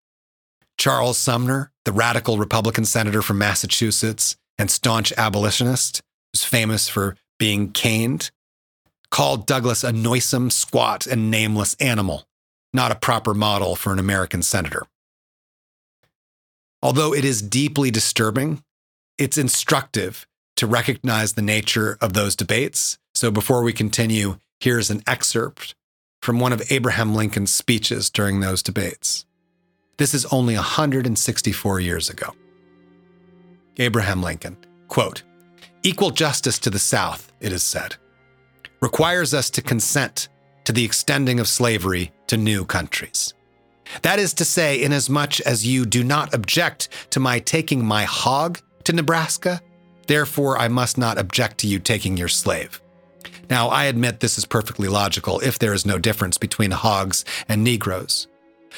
Charles 0.79 1.19
Sumner, 1.19 1.73
the 1.85 1.93
radical 1.93 2.39
Republican 2.39 2.85
senator 2.85 3.23
from 3.23 3.39
Massachusetts 3.39 4.37
and 4.59 4.71
staunch 4.71 5.13
abolitionist, 5.17 6.01
was 6.33 6.45
famous 6.45 6.89
for 6.89 7.17
being 7.39 7.71
caned, 7.71 8.31
called 9.11 9.47
Douglas 9.47 9.85
a 9.85 9.93
noisome, 9.93 10.51
squat, 10.51 11.07
and 11.07 11.31
nameless 11.31 11.75
animal, 11.81 12.27
not 12.73 12.93
a 12.93 12.97
proper 12.97 13.35
model 13.35 13.75
for 13.75 13.93
an 13.93 13.99
American 13.99 14.43
senator. 14.43 14.87
Although 16.83 17.13
it 17.13 17.25
is 17.25 17.43
deeply 17.43 17.91
disturbing, 17.91 18.63
it's 19.17 19.39
instructive 19.39 20.27
to 20.57 20.67
recognize 20.67 21.33
the 21.33 21.43
nature 21.43 21.99
of 22.01 22.13
those 22.13 22.37
debates. 22.37 22.99
So 23.15 23.31
before 23.31 23.63
we 23.63 23.73
continue, 23.73 24.39
here's 24.61 24.91
an 24.91 25.03
excerpt 25.07 25.75
from 26.21 26.41
one 26.41 26.53
of 26.53 26.63
Abraham 26.71 27.15
Lincoln's 27.15 27.55
speeches 27.55 28.11
during 28.11 28.41
those 28.41 28.63
debates. 28.63 29.25
This 29.97 30.15
is 30.15 30.27
only 30.27 30.55
164 30.55 31.81
years 31.81 32.09
ago. 32.09 32.35
Abraham 33.79 34.23
Lincoln, 34.23 34.57
quote, 34.89 35.23
Equal 35.83 36.11
justice 36.11 36.59
to 36.61 36.71
the 36.71 36.79
South, 36.79 37.33
it 37.41 37.53
is 37.53 37.63
said, 37.63 37.97
requires 38.81 39.35
us 39.35 39.51
to 39.51 39.63
consent 39.63 40.29
to 40.65 40.73
the 40.73 40.85
extending 40.85 41.41
of 41.41 41.49
slavery 41.49 42.13
to 42.27 42.37
new 42.37 42.65
countries. 42.65 43.35
That 44.03 44.19
is 44.19 44.35
to 44.35 44.45
say, 44.45 44.83
inasmuch 44.83 45.41
as 45.41 45.67
you 45.67 45.87
do 45.87 46.05
not 46.05 46.35
object 46.35 46.89
to 47.11 47.21
my 47.21 47.39
taking 47.39 47.85
my 47.85 48.05
hog 48.05 48.61
to 48.85 48.93
Nebraska, 48.93 49.61
therefore 50.07 50.59
I 50.59 50.69
must 50.69 50.99
not 50.99 51.19
object 51.19 51.59
to 51.59 51.67
you 51.67 51.79
taking 51.79 52.17
your 52.17 52.29
slave. 52.29 52.81
Now, 53.51 53.69
I 53.69 53.85
admit 53.85 54.21
this 54.21 54.39
is 54.39 54.45
perfectly 54.45 54.89
logical 54.89 55.41
if 55.41 55.59
there 55.59 55.73
is 55.73 55.87
no 55.87 55.99
difference 55.99 56.39
between 56.39 56.71
hogs 56.71 57.25
and 57.49 57.65
Negroes. 57.65 58.27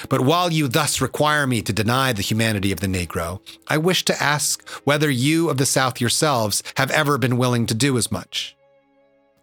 But 0.09 0.21
while 0.23 0.53
you 0.53 0.69
thus 0.69 1.01
require 1.01 1.47
me 1.47 1.63
to 1.63 1.73
deny 1.73 2.13
the 2.13 2.23
humanity 2.23 2.73
of 2.73 2.81
the 2.81 2.87
Negro, 2.87 3.41
I 3.69 3.79
wish 3.79 4.05
to 4.07 4.23
ask 4.23 4.69
whether 4.85 5.11
you 5.11 5.51
of 5.51 5.59
the 5.59 5.67
South 5.67 6.01
yourselves 6.01 6.63
have 6.77 6.91
ever 6.91 7.19
been 7.19 7.37
willing 7.37 7.67
to 7.67 7.75
do 7.75 7.99
as 7.99 8.13
much. 8.13 8.57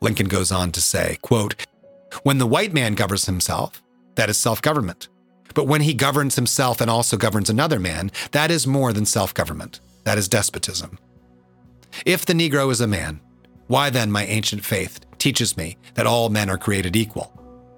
Lincoln 0.02 0.28
goes 0.28 0.52
on 0.52 0.72
to 0.72 0.82
say, 0.82 1.18
quote, 1.22 1.66
When 2.24 2.38
the 2.38 2.48
white 2.48 2.74
man 2.74 2.96
governs 2.96 3.26
himself, 3.26 3.82
that 4.16 4.30
is 4.30 4.38
self 4.38 4.62
government. 4.62 5.10
But 5.54 5.68
when 5.68 5.82
he 5.82 5.94
governs 5.94 6.36
himself 6.36 6.82
and 6.82 6.90
also 6.90 7.18
governs 7.18 7.50
another 7.50 7.80
man, 7.80 8.12
that 8.32 8.52
is 8.52 8.68
more 8.68 8.94
than 8.94 9.06
self 9.06 9.34
government. 9.34 9.80
That 10.04 10.18
is 10.18 10.28
despotism. 10.28 11.00
If 12.06 12.26
the 12.26 12.34
Negro 12.34 12.72
is 12.72 12.80
a 12.80 12.88
man, 12.88 13.20
why 13.68 13.90
then 13.90 14.12
my 14.12 14.26
ancient 14.26 14.66
faith 14.66 15.00
teaches 15.18 15.58
me 15.58 15.78
that 15.96 16.08
all 16.08 16.30
men 16.30 16.50
are 16.50 16.58
created 16.58 16.96
equal, 16.96 17.32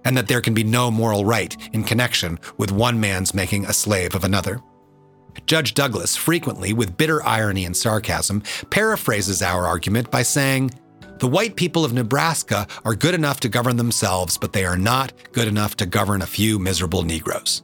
and 0.06 0.16
that 0.16 0.28
there 0.28 0.42
can 0.42 0.54
be 0.54 0.64
no 0.64 0.90
moral 0.90 1.26
right 1.26 1.56
in 1.74 1.84
connection 1.84 2.40
with 2.58 2.72
one 2.72 3.00
man's 3.00 3.34
making 3.34 3.66
a 3.66 3.74
slave 3.74 4.16
of 4.16 4.24
another. 4.24 4.62
Judge 5.46 5.74
Douglas, 5.74 6.16
frequently 6.16 6.74
with 6.74 6.98
bitter 6.98 7.26
irony 7.26 7.66
and 7.66 7.76
sarcasm, 7.76 8.44
paraphrases 8.70 9.42
our 9.42 9.66
argument 9.66 10.12
by 10.12 10.22
saying, 10.22 10.72
The 11.20 11.28
white 11.28 11.56
people 11.56 11.86
of 11.86 11.94
Nebraska 11.94 12.68
are 12.86 12.96
good 12.96 13.16
enough 13.16 13.40
to 13.42 13.50
govern 13.50 13.78
themselves, 13.78 14.38
but 14.38 14.54
they 14.54 14.66
are 14.66 14.78
not 14.78 15.14
good 15.32 15.48
enough 15.48 15.76
to 15.78 15.86
govern 15.86 16.22
a 16.22 16.28
few 16.28 16.60
miserable 16.60 17.04
Negroes. 17.04 17.64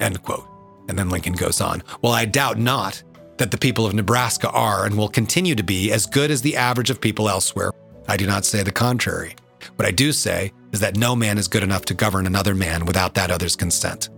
End 0.00 0.22
quote. 0.22 0.48
And 0.88 0.98
then 0.98 1.08
Lincoln 1.10 1.32
goes 1.32 1.60
on, 1.60 1.82
Well, 2.02 2.12
I 2.12 2.24
doubt 2.24 2.58
not 2.58 3.02
that 3.38 3.50
the 3.50 3.58
people 3.58 3.86
of 3.86 3.94
Nebraska 3.94 4.50
are 4.50 4.86
and 4.86 4.96
will 4.96 5.08
continue 5.08 5.54
to 5.54 5.62
be 5.62 5.92
as 5.92 6.06
good 6.06 6.30
as 6.30 6.42
the 6.42 6.56
average 6.56 6.90
of 6.90 7.00
people 7.00 7.28
elsewhere 7.28 7.72
I 8.08 8.16
do 8.16 8.26
not 8.26 8.44
say 8.44 8.62
the 8.62 8.72
contrary. 8.72 9.34
What 9.76 9.86
I 9.86 9.90
do 9.90 10.12
say 10.12 10.52
is 10.72 10.80
that 10.80 10.96
no 10.96 11.16
man 11.16 11.38
is 11.38 11.48
good 11.48 11.62
enough 11.62 11.84
to 11.86 11.94
govern 11.94 12.26
another 12.26 12.54
man 12.54 12.86
without 12.86 13.14
that 13.14 13.30
other's 13.30 13.56
consent. 13.56 14.10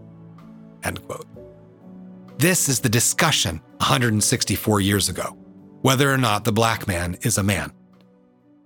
End 0.84 1.02
quote. 1.06 1.26
This 2.38 2.68
is 2.68 2.80
the 2.80 2.88
discussion 2.88 3.60
164 3.78 4.80
years 4.80 5.08
ago 5.08 5.36
whether 5.80 6.12
or 6.12 6.18
not 6.18 6.44
the 6.44 6.52
black 6.52 6.88
man 6.88 7.16
is 7.22 7.38
a 7.38 7.42
man, 7.42 7.72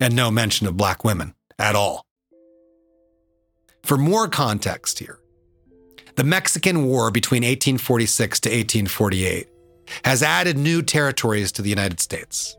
and 0.01 0.17
no 0.17 0.31
mention 0.31 0.67
of 0.67 0.79
black 0.79 1.05
women 1.05 1.35
at 1.59 1.77
all. 1.77 2.07
For 3.83 3.99
more 3.99 4.29
context 4.29 4.99
here, 4.99 5.19
the 6.17 6.25
Mexican 6.25 6.87
War 6.87 7.11
between 7.11 7.43
1846 7.43 8.41
to 8.41 8.49
1848 8.49 9.49
has 10.05 10.23
added 10.23 10.59
new 10.59 10.83
territories 10.83 11.53
to 11.53 11.63
the 11.63 11.71
United 11.71 12.01
States, 12.01 12.57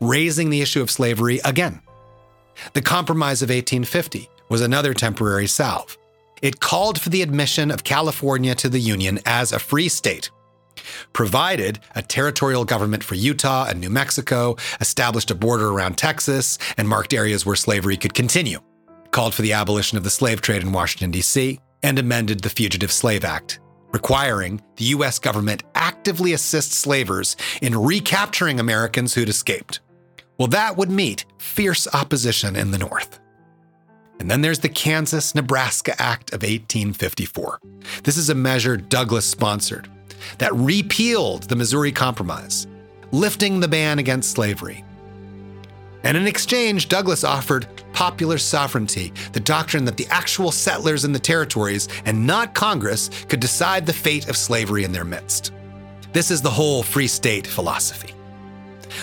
raising 0.00 0.50
the 0.50 0.60
issue 0.60 0.82
of 0.82 0.90
slavery 0.90 1.40
again. 1.44 1.80
The 2.72 2.82
Compromise 2.82 3.42
of 3.42 3.50
1850 3.50 4.28
was 4.48 4.60
another 4.60 4.94
temporary 4.94 5.46
salve. 5.46 5.96
It 6.42 6.60
called 6.60 7.00
for 7.00 7.10
the 7.10 7.22
admission 7.22 7.70
of 7.70 7.84
California 7.84 8.54
to 8.56 8.68
the 8.68 8.80
Union 8.80 9.18
as 9.26 9.52
a 9.52 9.58
free 9.58 9.88
state, 9.88 10.30
provided 11.12 11.80
a 11.94 12.02
territorial 12.02 12.64
government 12.64 13.02
for 13.02 13.14
Utah 13.14 13.66
and 13.68 13.80
New 13.80 13.90
Mexico, 13.90 14.56
established 14.80 15.30
a 15.30 15.34
border 15.34 15.68
around 15.68 15.98
Texas, 15.98 16.58
and 16.76 16.88
marked 16.88 17.12
areas 17.12 17.44
where 17.44 17.56
slavery 17.56 17.96
could 17.96 18.14
continue, 18.14 18.60
called 19.10 19.34
for 19.34 19.42
the 19.42 19.52
abolition 19.52 19.98
of 19.98 20.04
the 20.04 20.10
slave 20.10 20.40
trade 20.40 20.62
in 20.62 20.72
Washington, 20.72 21.10
D.C., 21.10 21.58
and 21.82 21.98
amended 21.98 22.40
the 22.40 22.50
Fugitive 22.50 22.92
Slave 22.92 23.24
Act, 23.24 23.60
requiring 23.92 24.60
the 24.76 24.84
U.S. 24.84 25.18
government 25.18 25.62
actively 25.74 26.32
assist 26.32 26.72
slavers 26.72 27.36
in 27.62 27.76
recapturing 27.76 28.60
Americans 28.60 29.14
who'd 29.14 29.28
escaped. 29.28 29.80
Well, 30.38 30.48
that 30.48 30.76
would 30.76 30.90
meet 30.90 31.24
fierce 31.38 31.88
opposition 31.92 32.54
in 32.56 32.70
the 32.70 32.78
North. 32.78 33.18
And 34.20 34.30
then 34.30 34.40
there's 34.40 34.58
the 34.58 34.68
Kansas 34.68 35.34
Nebraska 35.34 35.94
Act 36.00 36.30
of 36.30 36.42
1854. 36.42 37.60
This 38.02 38.16
is 38.16 38.30
a 38.30 38.34
measure 38.34 38.76
Douglas 38.76 39.26
sponsored 39.26 39.88
that 40.38 40.54
repealed 40.54 41.44
the 41.44 41.56
Missouri 41.56 41.92
Compromise, 41.92 42.66
lifting 43.12 43.60
the 43.60 43.68
ban 43.68 43.98
against 43.98 44.32
slavery. 44.32 44.84
And 46.08 46.16
in 46.16 46.26
exchange, 46.26 46.88
Douglas 46.88 47.22
offered 47.22 47.66
popular 47.92 48.38
sovereignty, 48.38 49.12
the 49.34 49.40
doctrine 49.40 49.84
that 49.84 49.98
the 49.98 50.06
actual 50.08 50.50
settlers 50.50 51.04
in 51.04 51.12
the 51.12 51.18
territories 51.18 51.86
and 52.06 52.26
not 52.26 52.54
Congress 52.54 53.10
could 53.28 53.40
decide 53.40 53.84
the 53.84 53.92
fate 53.92 54.26
of 54.30 54.36
slavery 54.38 54.84
in 54.84 54.92
their 54.92 55.04
midst. 55.04 55.52
This 56.14 56.30
is 56.30 56.40
the 56.40 56.48
whole 56.48 56.82
free 56.82 57.08
state 57.08 57.46
philosophy. 57.46 58.14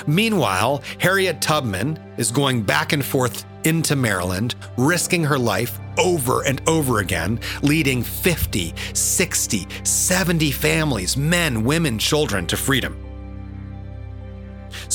Meanwhile, 0.07 0.81
Harriet 0.97 1.41
Tubman 1.41 1.99
is 2.17 2.31
going 2.31 2.63
back 2.63 2.91
and 2.91 3.05
forth 3.05 3.45
into 3.65 3.95
Maryland, 3.95 4.55
risking 4.75 5.23
her 5.25 5.37
life 5.37 5.77
over 5.99 6.43
and 6.43 6.59
over 6.67 7.01
again, 7.01 7.39
leading 7.61 8.01
50, 8.01 8.73
60, 8.95 9.67
70 9.83 10.49
families, 10.49 11.15
men, 11.15 11.63
women, 11.63 11.99
children, 11.99 12.47
to 12.47 12.57
freedom. 12.57 13.04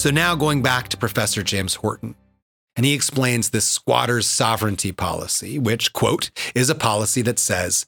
So 0.00 0.08
now 0.08 0.34
going 0.34 0.62
back 0.62 0.88
to 0.88 0.96
Professor 0.96 1.42
James 1.42 1.74
Horton, 1.74 2.14
and 2.74 2.86
he 2.86 2.94
explains 2.94 3.50
this 3.50 3.66
squatter's 3.66 4.26
sovereignty 4.26 4.92
policy, 4.92 5.58
which, 5.58 5.92
quote, 5.92 6.30
is 6.54 6.70
a 6.70 6.74
policy 6.74 7.20
that 7.20 7.38
says, 7.38 7.84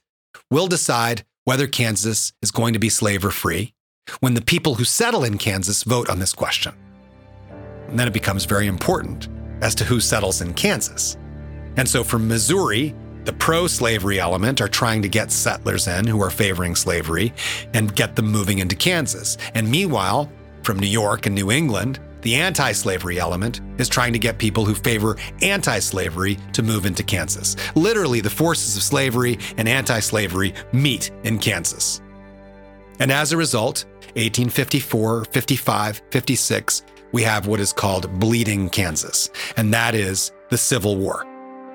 we'll 0.50 0.66
decide 0.66 1.24
whether 1.44 1.66
Kansas 1.66 2.34
is 2.42 2.50
going 2.50 2.74
to 2.74 2.78
be 2.78 2.90
slave 2.90 3.24
or 3.24 3.30
free 3.30 3.72
when 4.20 4.34
the 4.34 4.42
people 4.42 4.74
who 4.74 4.84
settle 4.84 5.24
in 5.24 5.38
Kansas 5.38 5.84
vote 5.84 6.10
on 6.10 6.18
this 6.18 6.34
question. 6.34 6.74
And 7.88 7.98
then 7.98 8.08
it 8.08 8.12
becomes 8.12 8.44
very 8.44 8.66
important 8.66 9.30
as 9.62 9.74
to 9.76 9.84
who 9.84 9.98
settles 9.98 10.42
in 10.42 10.52
Kansas. 10.52 11.16
And 11.78 11.88
so 11.88 12.04
from 12.04 12.28
Missouri, 12.28 12.94
the 13.24 13.32
pro 13.32 13.66
slavery 13.66 14.20
element 14.20 14.60
are 14.60 14.68
trying 14.68 15.00
to 15.00 15.08
get 15.08 15.32
settlers 15.32 15.88
in 15.88 16.06
who 16.06 16.20
are 16.20 16.28
favoring 16.28 16.74
slavery 16.74 17.32
and 17.72 17.96
get 17.96 18.16
them 18.16 18.30
moving 18.30 18.58
into 18.58 18.76
Kansas. 18.76 19.38
And 19.54 19.70
meanwhile, 19.70 20.30
from 20.62 20.78
New 20.78 20.86
York 20.86 21.26
and 21.26 21.34
New 21.34 21.50
England, 21.50 22.00
the 22.22 22.36
anti 22.36 22.72
slavery 22.72 23.18
element 23.18 23.60
is 23.78 23.88
trying 23.88 24.12
to 24.12 24.18
get 24.18 24.38
people 24.38 24.64
who 24.64 24.74
favor 24.74 25.16
anti 25.42 25.78
slavery 25.80 26.38
to 26.52 26.62
move 26.62 26.86
into 26.86 27.02
Kansas. 27.02 27.56
Literally, 27.74 28.20
the 28.20 28.30
forces 28.30 28.76
of 28.76 28.82
slavery 28.82 29.38
and 29.56 29.68
anti 29.68 30.00
slavery 30.00 30.54
meet 30.72 31.10
in 31.24 31.38
Kansas. 31.38 32.00
And 33.00 33.10
as 33.10 33.32
a 33.32 33.36
result, 33.36 33.84
1854, 34.14 35.24
55, 35.26 36.02
56, 36.10 36.82
we 37.12 37.22
have 37.22 37.46
what 37.46 37.60
is 37.60 37.72
called 37.72 38.18
Bleeding 38.18 38.70
Kansas, 38.70 39.28
and 39.56 39.72
that 39.74 39.94
is 39.94 40.32
the 40.50 40.58
Civil 40.58 40.96
War, 40.96 41.26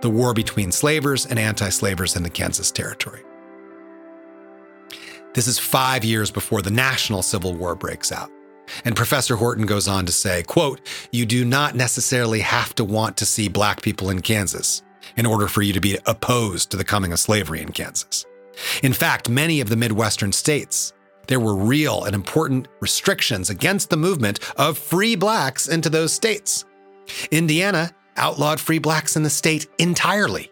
the 0.02 0.10
war 0.10 0.34
between 0.34 0.71
slavers 0.71 1.26
and 1.26 1.38
anti 1.38 1.69
slavers 1.69 2.15
in 2.15 2.23
the 2.23 2.30
Kansas 2.30 2.71
Territory. 2.71 3.21
This 5.34 5.47
is 5.47 5.60
five 5.60 6.04
years 6.04 6.32
before 6.32 6.62
the 6.62 6.71
national 6.71 7.21
Civil 7.21 7.54
War 7.54 7.76
breaks 7.76 8.12
out. 8.12 8.32
And 8.86 8.95
Professor 8.95 9.36
Horton 9.36 9.65
goes 9.65 9.88
on 9.88 10.06
to 10.06 10.12
say, 10.12 10.43
quote, 10.43 10.82
you 11.12 11.25
do 11.25 11.45
not 11.45 11.75
necessarily 11.75 12.41
have 12.41 12.75
to 12.75 12.84
want 12.84 13.17
to 13.17 13.25
see 13.25 13.47
black 13.47 13.82
people 13.82 14.10
in 14.10 14.21
Kansas 14.21 14.84
in 15.15 15.25
order 15.25 15.47
for 15.47 15.62
you 15.62 15.73
to 15.73 15.80
be 15.80 15.97
opposed 16.06 16.71
to 16.71 16.77
the 16.77 16.84
coming 16.84 17.12
of 17.12 17.19
slavery 17.19 17.62
in 17.62 17.71
Kansas. 17.71 18.25
In 18.84 18.93
fact, 18.93 19.30
many 19.30 19.62
of 19.62 19.69
the 19.69 19.75
Midwestern 19.75 20.32
states 20.32 20.93
there 21.27 21.39
were 21.39 21.56
real 21.56 22.06
and 22.06 22.15
important 22.15 22.67
restrictions 22.80 23.49
against 23.49 23.89
the 23.89 23.97
movement 23.97 24.39
of 24.58 24.77
free 24.77 25.15
blacks 25.15 25.67
into 25.67 25.89
those 25.89 26.13
states. 26.13 26.65
Indiana 27.32 27.91
outlawed 28.15 28.60
free 28.60 28.80
blacks 28.80 29.15
in 29.15 29.23
the 29.23 29.30
state 29.30 29.67
entirely. 29.77 30.49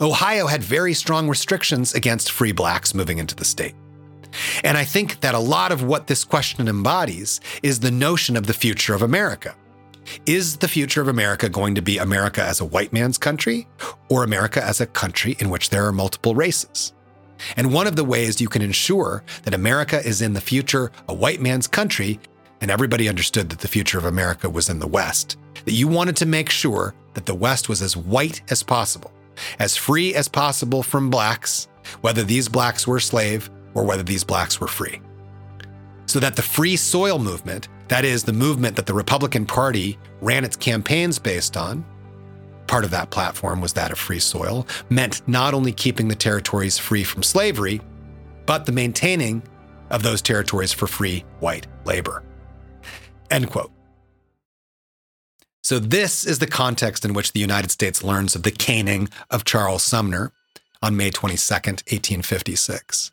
Ohio 0.00 0.46
had 0.46 0.62
very 0.62 0.94
strong 0.94 1.28
restrictions 1.28 1.94
against 1.94 2.30
free 2.30 2.52
blacks 2.52 2.94
moving 2.94 3.18
into 3.18 3.34
the 3.34 3.44
state. 3.44 3.74
And 4.64 4.76
I 4.76 4.84
think 4.84 5.20
that 5.20 5.34
a 5.34 5.38
lot 5.38 5.72
of 5.72 5.82
what 5.82 6.06
this 6.06 6.24
question 6.24 6.68
embodies 6.68 7.40
is 7.62 7.80
the 7.80 7.90
notion 7.90 8.36
of 8.36 8.46
the 8.46 8.54
future 8.54 8.94
of 8.94 9.02
America. 9.02 9.54
Is 10.26 10.56
the 10.56 10.68
future 10.68 11.00
of 11.00 11.08
America 11.08 11.48
going 11.48 11.74
to 11.74 11.82
be 11.82 11.98
America 11.98 12.42
as 12.42 12.60
a 12.60 12.64
white 12.64 12.92
man's 12.92 13.18
country 13.18 13.68
or 14.08 14.24
America 14.24 14.64
as 14.64 14.80
a 14.80 14.86
country 14.86 15.36
in 15.38 15.50
which 15.50 15.70
there 15.70 15.86
are 15.86 15.92
multiple 15.92 16.34
races? 16.34 16.92
And 17.56 17.72
one 17.72 17.86
of 17.86 17.96
the 17.96 18.04
ways 18.04 18.40
you 18.40 18.48
can 18.48 18.62
ensure 18.62 19.22
that 19.44 19.54
America 19.54 20.04
is 20.04 20.20
in 20.20 20.32
the 20.32 20.40
future 20.40 20.90
a 21.08 21.14
white 21.14 21.40
man's 21.40 21.66
country, 21.66 22.20
and 22.60 22.70
everybody 22.70 23.08
understood 23.08 23.48
that 23.50 23.60
the 23.60 23.68
future 23.68 23.98
of 23.98 24.04
America 24.04 24.48
was 24.50 24.68
in 24.68 24.78
the 24.78 24.86
West, 24.86 25.38
that 25.64 25.72
you 25.72 25.88
wanted 25.88 26.16
to 26.16 26.26
make 26.26 26.50
sure 26.50 26.94
that 27.14 27.26
the 27.26 27.34
West 27.34 27.68
was 27.68 27.80
as 27.80 27.96
white 27.96 28.42
as 28.50 28.62
possible, 28.62 29.12
as 29.58 29.76
free 29.76 30.14
as 30.14 30.28
possible 30.28 30.82
from 30.82 31.08
blacks, 31.08 31.68
whether 32.02 32.22
these 32.22 32.48
blacks 32.48 32.86
were 32.86 33.00
slave 33.00 33.50
or 33.74 33.84
whether 33.84 34.02
these 34.02 34.24
blacks 34.24 34.60
were 34.60 34.68
free. 34.68 35.00
So 36.06 36.20
that 36.20 36.36
the 36.36 36.42
free 36.42 36.76
soil 36.76 37.18
movement 37.18 37.68
that 37.90 38.04
is, 38.04 38.22
the 38.22 38.32
movement 38.32 38.76
that 38.76 38.86
the 38.86 38.94
Republican 38.94 39.44
Party 39.44 39.98
ran 40.20 40.44
its 40.44 40.54
campaigns 40.54 41.18
based 41.18 41.56
on, 41.56 41.84
part 42.68 42.84
of 42.84 42.92
that 42.92 43.10
platform 43.10 43.60
was 43.60 43.72
that 43.72 43.90
of 43.90 43.98
free 43.98 44.20
soil, 44.20 44.64
meant 44.90 45.26
not 45.26 45.54
only 45.54 45.72
keeping 45.72 46.06
the 46.06 46.14
territories 46.14 46.78
free 46.78 47.02
from 47.02 47.24
slavery, 47.24 47.80
but 48.46 48.64
the 48.64 48.70
maintaining 48.70 49.42
of 49.90 50.04
those 50.04 50.22
territories 50.22 50.72
for 50.72 50.86
free 50.86 51.24
white 51.40 51.66
labor. 51.84 52.22
End 53.28 53.50
quote. 53.50 53.72
So, 55.64 55.80
this 55.80 56.24
is 56.24 56.38
the 56.38 56.46
context 56.46 57.04
in 57.04 57.12
which 57.12 57.32
the 57.32 57.40
United 57.40 57.72
States 57.72 58.04
learns 58.04 58.36
of 58.36 58.44
the 58.44 58.52
caning 58.52 59.08
of 59.30 59.44
Charles 59.44 59.82
Sumner 59.82 60.32
on 60.80 60.96
May 60.96 61.10
22, 61.10 61.36
1856. 61.52 63.10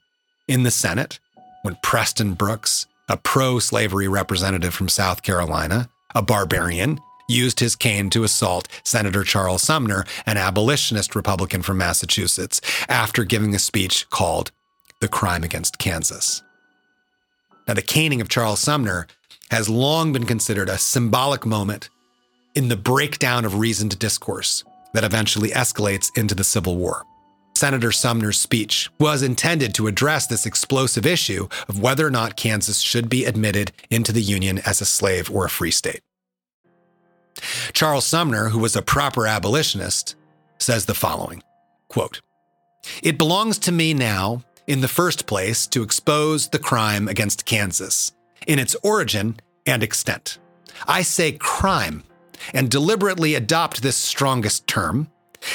In 0.47 0.63
the 0.63 0.71
Senate, 0.71 1.19
when 1.63 1.77
Preston 1.83 2.33
Brooks, 2.33 2.87
a 3.09 3.17
pro 3.17 3.59
slavery 3.59 4.07
representative 4.07 4.73
from 4.73 4.87
South 4.87 5.21
Carolina, 5.21 5.89
a 6.15 6.21
barbarian, 6.21 7.01
used 7.27 7.59
his 7.59 7.75
cane 7.75 8.09
to 8.11 8.23
assault 8.23 8.69
Senator 8.83 9.25
Charles 9.25 9.61
Sumner, 9.61 10.05
an 10.25 10.37
abolitionist 10.37 11.15
Republican 11.15 11.61
from 11.61 11.77
Massachusetts, 11.77 12.61
after 12.87 13.25
giving 13.25 13.53
a 13.53 13.59
speech 13.59 14.09
called 14.09 14.51
The 15.01 15.09
Crime 15.09 15.43
Against 15.43 15.79
Kansas. 15.79 16.41
Now, 17.67 17.73
the 17.73 17.81
caning 17.81 18.21
of 18.21 18.29
Charles 18.29 18.61
Sumner 18.61 19.05
has 19.51 19.67
long 19.67 20.13
been 20.13 20.25
considered 20.25 20.69
a 20.69 20.77
symbolic 20.77 21.45
moment 21.45 21.89
in 22.55 22.69
the 22.69 22.77
breakdown 22.77 23.43
of 23.43 23.59
reasoned 23.59 23.99
discourse 23.99 24.63
that 24.93 25.03
eventually 25.03 25.49
escalates 25.49 26.17
into 26.17 26.35
the 26.35 26.45
Civil 26.45 26.77
War. 26.77 27.03
Senator 27.57 27.91
Sumner's 27.91 28.39
speech 28.39 28.89
was 28.99 29.23
intended 29.23 29.73
to 29.73 29.87
address 29.87 30.27
this 30.27 30.45
explosive 30.45 31.07
issue 31.07 31.47
of 31.67 31.81
whether 31.81 32.05
or 32.05 32.11
not 32.11 32.35
Kansas 32.37 32.79
should 32.79 33.09
be 33.09 33.25
admitted 33.25 33.71
into 33.89 34.11
the 34.11 34.21
Union 34.21 34.59
as 34.59 34.79
a 34.79 34.85
slave 34.85 35.31
or 35.31 35.45
a 35.45 35.49
free 35.49 35.71
state. 35.71 36.01
Charles 37.73 38.05
Sumner, 38.05 38.49
who 38.49 38.59
was 38.59 38.75
a 38.75 38.81
proper 38.83 39.25
abolitionist, 39.25 40.15
says 40.59 40.85
the 40.85 40.93
following 40.93 41.41
quote, 41.87 42.21
It 43.01 43.17
belongs 43.17 43.57
to 43.59 43.71
me 43.71 43.93
now, 43.93 44.43
in 44.67 44.81
the 44.81 44.87
first 44.87 45.25
place, 45.25 45.65
to 45.67 45.81
expose 45.81 46.49
the 46.49 46.59
crime 46.59 47.07
against 47.07 47.45
Kansas 47.45 48.11
in 48.45 48.59
its 48.59 48.75
origin 48.83 49.39
and 49.65 49.81
extent. 49.81 50.37
I 50.87 51.01
say 51.01 51.31
crime 51.31 52.03
and 52.53 52.69
deliberately 52.69 53.33
adopt 53.33 53.81
this 53.81 53.97
strongest 53.97 54.67
term 54.67 55.09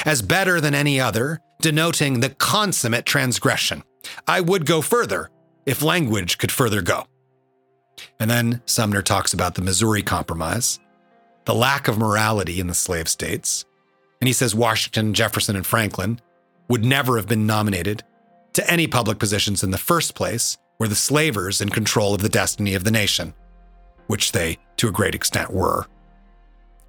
as 0.05 0.21
better 0.21 0.59
than 0.59 0.75
any 0.75 0.99
other, 0.99 1.39
denoting 1.63 2.19
the 2.19 2.29
consummate 2.29 3.05
transgression. 3.05 3.83
I 4.27 4.41
would 4.41 4.65
go 4.65 4.81
further 4.81 5.31
if 5.65 5.81
language 5.81 6.37
could 6.37 6.51
further 6.51 6.81
go. 6.81 7.05
And 8.19 8.29
then 8.29 8.61
Sumner 8.65 9.01
talks 9.01 9.33
about 9.33 9.55
the 9.55 9.61
Missouri 9.61 10.03
Compromise, 10.03 10.79
the 11.45 11.55
lack 11.55 11.87
of 11.87 11.97
morality 11.97 12.59
in 12.59 12.67
the 12.67 12.73
slave 12.73 13.07
states, 13.07 13.65
and 14.19 14.27
he 14.27 14.33
says 14.33 14.53
Washington, 14.53 15.13
Jefferson, 15.13 15.55
and 15.55 15.65
Franklin 15.65 16.19
would 16.67 16.83
never 16.83 17.15
have 17.15 17.27
been 17.27 17.47
nominated 17.47 18.03
to 18.53 18.69
any 18.69 18.85
public 18.85 19.17
positions 19.17 19.63
in 19.63 19.71
the 19.71 19.77
first 19.77 20.15
place 20.15 20.57
were 20.79 20.87
the 20.89 20.95
slavers 20.95 21.61
in 21.61 21.69
control 21.69 22.13
of 22.13 22.21
the 22.21 22.29
destiny 22.29 22.73
of 22.73 22.83
the 22.83 22.91
nation, 22.91 23.33
which 24.07 24.33
they, 24.33 24.57
to 24.77 24.89
a 24.89 24.91
great 24.91 25.15
extent, 25.15 25.49
were. 25.49 25.85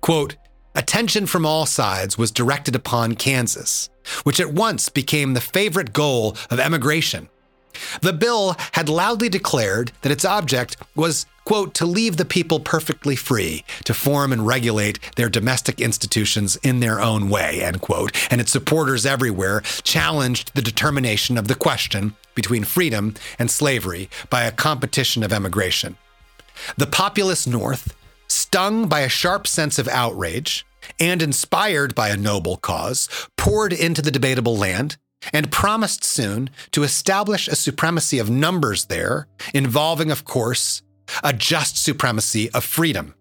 Quote, 0.00 0.36
Attention 0.74 1.26
from 1.26 1.46
all 1.46 1.66
sides 1.66 2.18
was 2.18 2.32
directed 2.32 2.74
upon 2.74 3.14
Kansas, 3.14 3.90
which 4.24 4.40
at 4.40 4.52
once 4.52 4.88
became 4.88 5.34
the 5.34 5.40
favorite 5.40 5.92
goal 5.92 6.36
of 6.50 6.58
emigration. 6.58 7.28
The 8.02 8.12
bill 8.12 8.56
had 8.72 8.88
loudly 8.88 9.28
declared 9.28 9.92
that 10.02 10.10
its 10.10 10.24
object 10.24 10.76
was, 10.96 11.26
quote, 11.44 11.74
to 11.74 11.86
leave 11.86 12.16
the 12.16 12.24
people 12.24 12.58
perfectly 12.58 13.14
free 13.14 13.64
to 13.84 13.94
form 13.94 14.32
and 14.32 14.46
regulate 14.46 14.98
their 15.14 15.28
domestic 15.28 15.80
institutions 15.80 16.56
in 16.56 16.80
their 16.80 17.00
own 17.00 17.28
way, 17.30 17.62
end 17.62 17.80
quote, 17.80 18.12
and 18.30 18.40
its 18.40 18.50
supporters 18.50 19.06
everywhere 19.06 19.60
challenged 19.82 20.54
the 20.54 20.62
determination 20.62 21.38
of 21.38 21.46
the 21.46 21.54
question 21.54 22.14
between 22.34 22.64
freedom 22.64 23.14
and 23.38 23.50
slavery 23.50 24.08
by 24.28 24.42
a 24.42 24.52
competition 24.52 25.22
of 25.22 25.32
emigration. 25.32 25.96
The 26.76 26.86
populous 26.86 27.46
North 27.46 27.94
stung 28.34 28.88
by 28.88 29.00
a 29.00 29.08
sharp 29.08 29.46
sense 29.46 29.78
of 29.78 29.88
outrage 29.88 30.66
and 31.00 31.22
inspired 31.22 31.94
by 31.94 32.08
a 32.08 32.16
noble 32.16 32.56
cause, 32.56 33.08
poured 33.36 33.72
into 33.72 34.02
the 34.02 34.10
debatable 34.10 34.56
land 34.56 34.96
and 35.32 35.50
promised 35.50 36.04
soon 36.04 36.50
to 36.70 36.82
establish 36.82 37.48
a 37.48 37.56
supremacy 37.56 38.18
of 38.18 38.28
numbers 38.28 38.86
there, 38.86 39.26
involving, 39.54 40.10
of 40.10 40.24
course, 40.24 40.82
a 41.22 41.32
just 41.32 41.82
supremacy 41.82 42.50
of 42.50 42.64
freedom. 42.64 43.14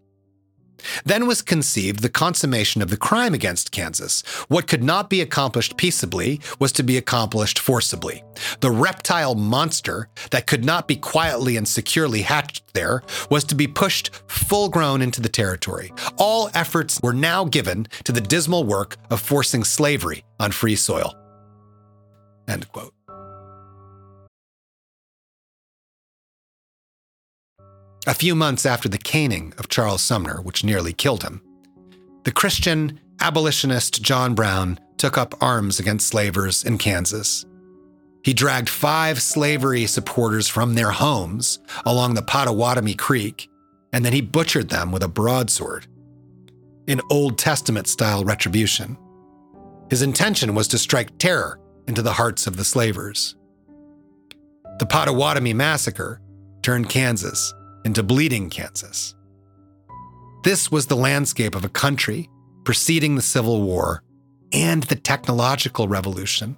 Then 1.05 1.27
was 1.27 1.41
conceived 1.41 2.01
the 2.01 2.09
consummation 2.09 2.81
of 2.81 2.89
the 2.89 2.97
crime 2.97 3.33
against 3.33 3.71
Kansas. 3.71 4.21
What 4.47 4.67
could 4.67 4.83
not 4.83 5.09
be 5.09 5.21
accomplished 5.21 5.77
peaceably 5.77 6.41
was 6.59 6.71
to 6.73 6.83
be 6.83 6.97
accomplished 6.97 7.59
forcibly. 7.59 8.23
The 8.59 8.71
reptile 8.71 9.35
monster 9.35 10.09
that 10.31 10.47
could 10.47 10.65
not 10.65 10.87
be 10.87 10.95
quietly 10.95 11.57
and 11.57 11.67
securely 11.67 12.21
hatched 12.21 12.73
there 12.73 13.03
was 13.29 13.43
to 13.45 13.55
be 13.55 13.67
pushed 13.67 14.11
full 14.27 14.69
grown 14.69 15.01
into 15.01 15.21
the 15.21 15.29
territory. 15.29 15.91
All 16.17 16.49
efforts 16.53 16.99
were 17.01 17.13
now 17.13 17.45
given 17.45 17.87
to 18.03 18.11
the 18.11 18.21
dismal 18.21 18.63
work 18.63 18.97
of 19.09 19.21
forcing 19.21 19.63
slavery 19.63 20.23
on 20.39 20.51
free 20.51 20.75
soil. 20.75 21.15
End 22.47 22.67
quote. 22.71 22.92
A 28.05 28.13
few 28.13 28.35
months 28.35 28.65
after 28.65 28.89
the 28.89 28.97
caning 28.97 29.53
of 29.57 29.69
Charles 29.69 30.01
Sumner, 30.01 30.41
which 30.41 30.65
nearly 30.65 30.91
killed 30.91 31.23
him, 31.23 31.41
the 32.23 32.33
Christian 32.33 32.99
abolitionist 33.21 34.01
John 34.01 34.35
Brown 34.35 34.77
took 34.97 35.17
up 35.17 35.41
arms 35.41 35.79
against 35.79 36.07
slavers 36.07 36.65
in 36.65 36.77
Kansas. 36.77 37.45
He 38.25 38.33
dragged 38.33 38.67
five 38.67 39.21
slavery 39.21 39.85
supporters 39.85 40.49
from 40.49 40.75
their 40.75 40.91
homes 40.91 41.59
along 41.85 42.15
the 42.15 42.21
Pottawatomie 42.21 42.97
Creek, 42.97 43.47
and 43.93 44.03
then 44.03 44.11
he 44.11 44.19
butchered 44.19 44.67
them 44.67 44.91
with 44.91 45.03
a 45.03 45.07
broadsword 45.07 45.87
in 46.87 46.99
Old 47.09 47.37
Testament 47.37 47.87
style 47.87 48.25
retribution. 48.25 48.97
His 49.89 50.01
intention 50.01 50.55
was 50.55 50.67
to 50.69 50.77
strike 50.77 51.17
terror 51.19 51.57
into 51.87 52.01
the 52.01 52.13
hearts 52.13 52.47
of 52.47 52.57
the 52.57 52.65
slavers. 52.65 53.37
The 54.79 54.85
Pottawatomie 54.85 55.55
Massacre 55.55 56.19
turned 56.61 56.89
Kansas 56.89 57.53
into 57.85 58.03
bleeding 58.03 58.49
Kansas. 58.49 59.15
This 60.43 60.71
was 60.71 60.87
the 60.87 60.95
landscape 60.95 61.55
of 61.55 61.63
a 61.63 61.69
country 61.69 62.29
preceding 62.63 63.15
the 63.15 63.21
Civil 63.21 63.61
War 63.61 64.03
and 64.51 64.83
the 64.83 64.95
technological 64.95 65.87
revolution, 65.87 66.57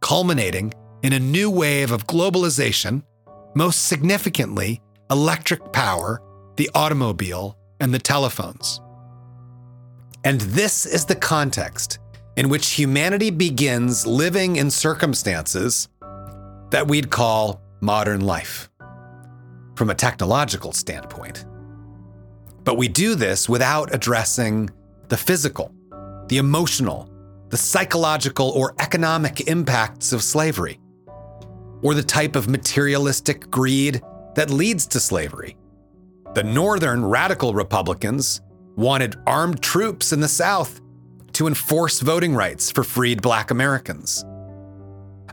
culminating 0.00 0.72
in 1.02 1.12
a 1.12 1.18
new 1.18 1.50
wave 1.50 1.90
of 1.90 2.06
globalization, 2.06 3.02
most 3.54 3.88
significantly, 3.88 4.80
electric 5.10 5.72
power, 5.72 6.22
the 6.56 6.70
automobile, 6.74 7.56
and 7.80 7.92
the 7.92 7.98
telephones. 7.98 8.80
And 10.24 10.40
this 10.40 10.86
is 10.86 11.06
the 11.06 11.16
context 11.16 11.98
in 12.36 12.48
which 12.48 12.70
humanity 12.70 13.30
begins 13.30 14.06
living 14.06 14.56
in 14.56 14.70
circumstances 14.70 15.88
that 16.70 16.86
we'd 16.86 17.10
call 17.10 17.60
modern 17.80 18.20
life 18.20 18.69
from 19.80 19.88
a 19.88 19.94
technological 19.94 20.72
standpoint. 20.72 21.46
But 22.64 22.76
we 22.76 22.86
do 22.86 23.14
this 23.14 23.48
without 23.48 23.94
addressing 23.94 24.68
the 25.08 25.16
physical, 25.16 25.72
the 26.28 26.36
emotional, 26.36 27.08
the 27.48 27.56
psychological, 27.56 28.50
or 28.50 28.74
economic 28.78 29.48
impacts 29.48 30.12
of 30.12 30.22
slavery, 30.22 30.78
or 31.80 31.94
the 31.94 32.02
type 32.02 32.36
of 32.36 32.46
materialistic 32.46 33.50
greed 33.50 34.02
that 34.34 34.50
leads 34.50 34.86
to 34.88 35.00
slavery. 35.00 35.56
The 36.34 36.44
Northern 36.44 37.02
radical 37.02 37.54
Republicans 37.54 38.42
wanted 38.76 39.16
armed 39.26 39.62
troops 39.62 40.12
in 40.12 40.20
the 40.20 40.28
South 40.28 40.82
to 41.32 41.46
enforce 41.46 42.00
voting 42.00 42.34
rights 42.34 42.70
for 42.70 42.84
freed 42.84 43.22
Black 43.22 43.50
Americans. 43.50 44.26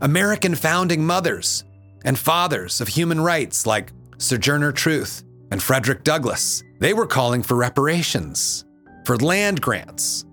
American 0.01 0.55
founding 0.55 1.05
mothers 1.05 1.65
and 2.05 2.17
fathers 2.17 2.79
of 2.79 2.87
human 2.87 3.19
rights 3.19 3.65
like 3.65 3.91
Sojourner 4.17 4.71
Truth, 4.71 5.23
and 5.51 5.61
Frederick 5.61 6.03
Douglass. 6.03 6.63
They 6.79 6.93
were 6.93 7.07
calling 7.07 7.43
for 7.43 7.55
reparations, 7.55 8.65
for 9.05 9.17
land 9.17 9.61
grants. 9.61 10.25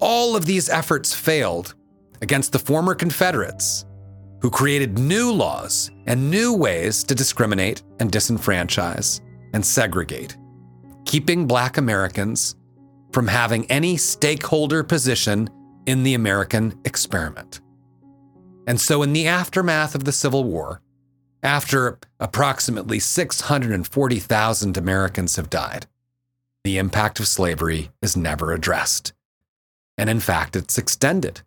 All 0.00 0.36
of 0.36 0.46
these 0.46 0.68
efforts 0.68 1.14
failed 1.14 1.74
against 2.22 2.52
the 2.52 2.58
former 2.58 2.94
Confederates, 2.94 3.84
who 4.40 4.50
created 4.50 4.98
new 4.98 5.32
laws 5.32 5.90
and 6.06 6.30
new 6.30 6.54
ways 6.54 7.04
to 7.04 7.14
discriminate 7.14 7.82
and 8.00 8.12
disenfranchise 8.12 9.20
and 9.54 9.64
segregate, 9.64 10.36
keeping 11.04 11.46
Black 11.46 11.78
Americans 11.78 12.56
from 13.12 13.26
having 13.26 13.70
any 13.70 13.96
stakeholder 13.96 14.82
position 14.82 15.48
in 15.86 16.02
the 16.02 16.14
American 16.14 16.78
experiment. 16.84 17.60
And 18.66 18.80
so, 18.80 19.02
in 19.02 19.12
the 19.12 19.28
aftermath 19.28 19.94
of 19.94 20.04
the 20.04 20.12
Civil 20.12 20.44
War, 20.44 20.82
after 21.42 21.98
approximately 22.18 22.98
640,000 22.98 24.76
Americans 24.76 25.36
have 25.36 25.50
died, 25.50 25.86
the 26.64 26.78
impact 26.78 27.20
of 27.20 27.28
slavery 27.28 27.90
is 28.02 28.16
never 28.16 28.52
addressed. 28.52 29.12
And 29.96 30.10
in 30.10 30.20
fact, 30.20 30.56
it's 30.56 30.78
extended, 30.78 31.42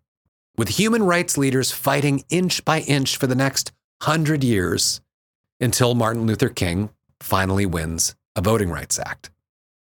with 0.58 0.80
human 0.80 1.04
rights 1.04 1.38
leaders 1.38 1.72
fighting 1.72 2.24
inch 2.30 2.64
by 2.64 2.80
inch 2.82 3.18
for 3.18 3.28
the 3.28 3.36
next 3.36 3.72
hundred 4.02 4.44
years 4.44 5.02
until 5.60 5.94
Martin 5.94 6.26
Luther 6.26 6.50
King 6.50 6.90
finally 7.20 7.66
wins 7.66 8.16
a 8.36 8.42
Voting 8.42 8.70
Rights 8.70 8.98
Act. 8.98 9.30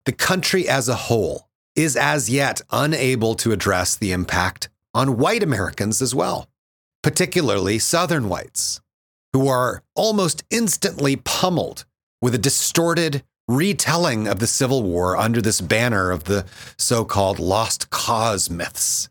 The 0.04 0.12
country 0.12 0.68
as 0.68 0.88
a 0.88 0.94
whole 0.94 1.48
is 1.74 1.96
as 1.96 2.28
yet 2.28 2.60
unable 2.70 3.34
to 3.36 3.52
address 3.52 3.96
the 3.96 4.12
impact 4.12 4.68
on 4.92 5.16
white 5.16 5.42
Americans 5.42 6.02
as 6.02 6.14
well, 6.14 6.46
particularly 7.02 7.78
Southern 7.78 8.28
whites, 8.28 8.81
who 9.32 9.48
are 9.48 9.82
almost 9.94 10.44
instantly 10.50 11.16
pummeled 11.16 11.84
with 12.20 12.34
a 12.34 12.38
distorted 12.38 13.22
retelling 13.48 14.28
of 14.28 14.38
the 14.38 14.46
Civil 14.46 14.82
War 14.82 15.16
under 15.16 15.40
this 15.40 15.60
banner 15.60 16.10
of 16.10 16.24
the 16.24 16.44
so 16.78 17.04
called 17.04 17.38
lost 17.38 17.90
cause 17.90 18.50
myths, 18.50 19.08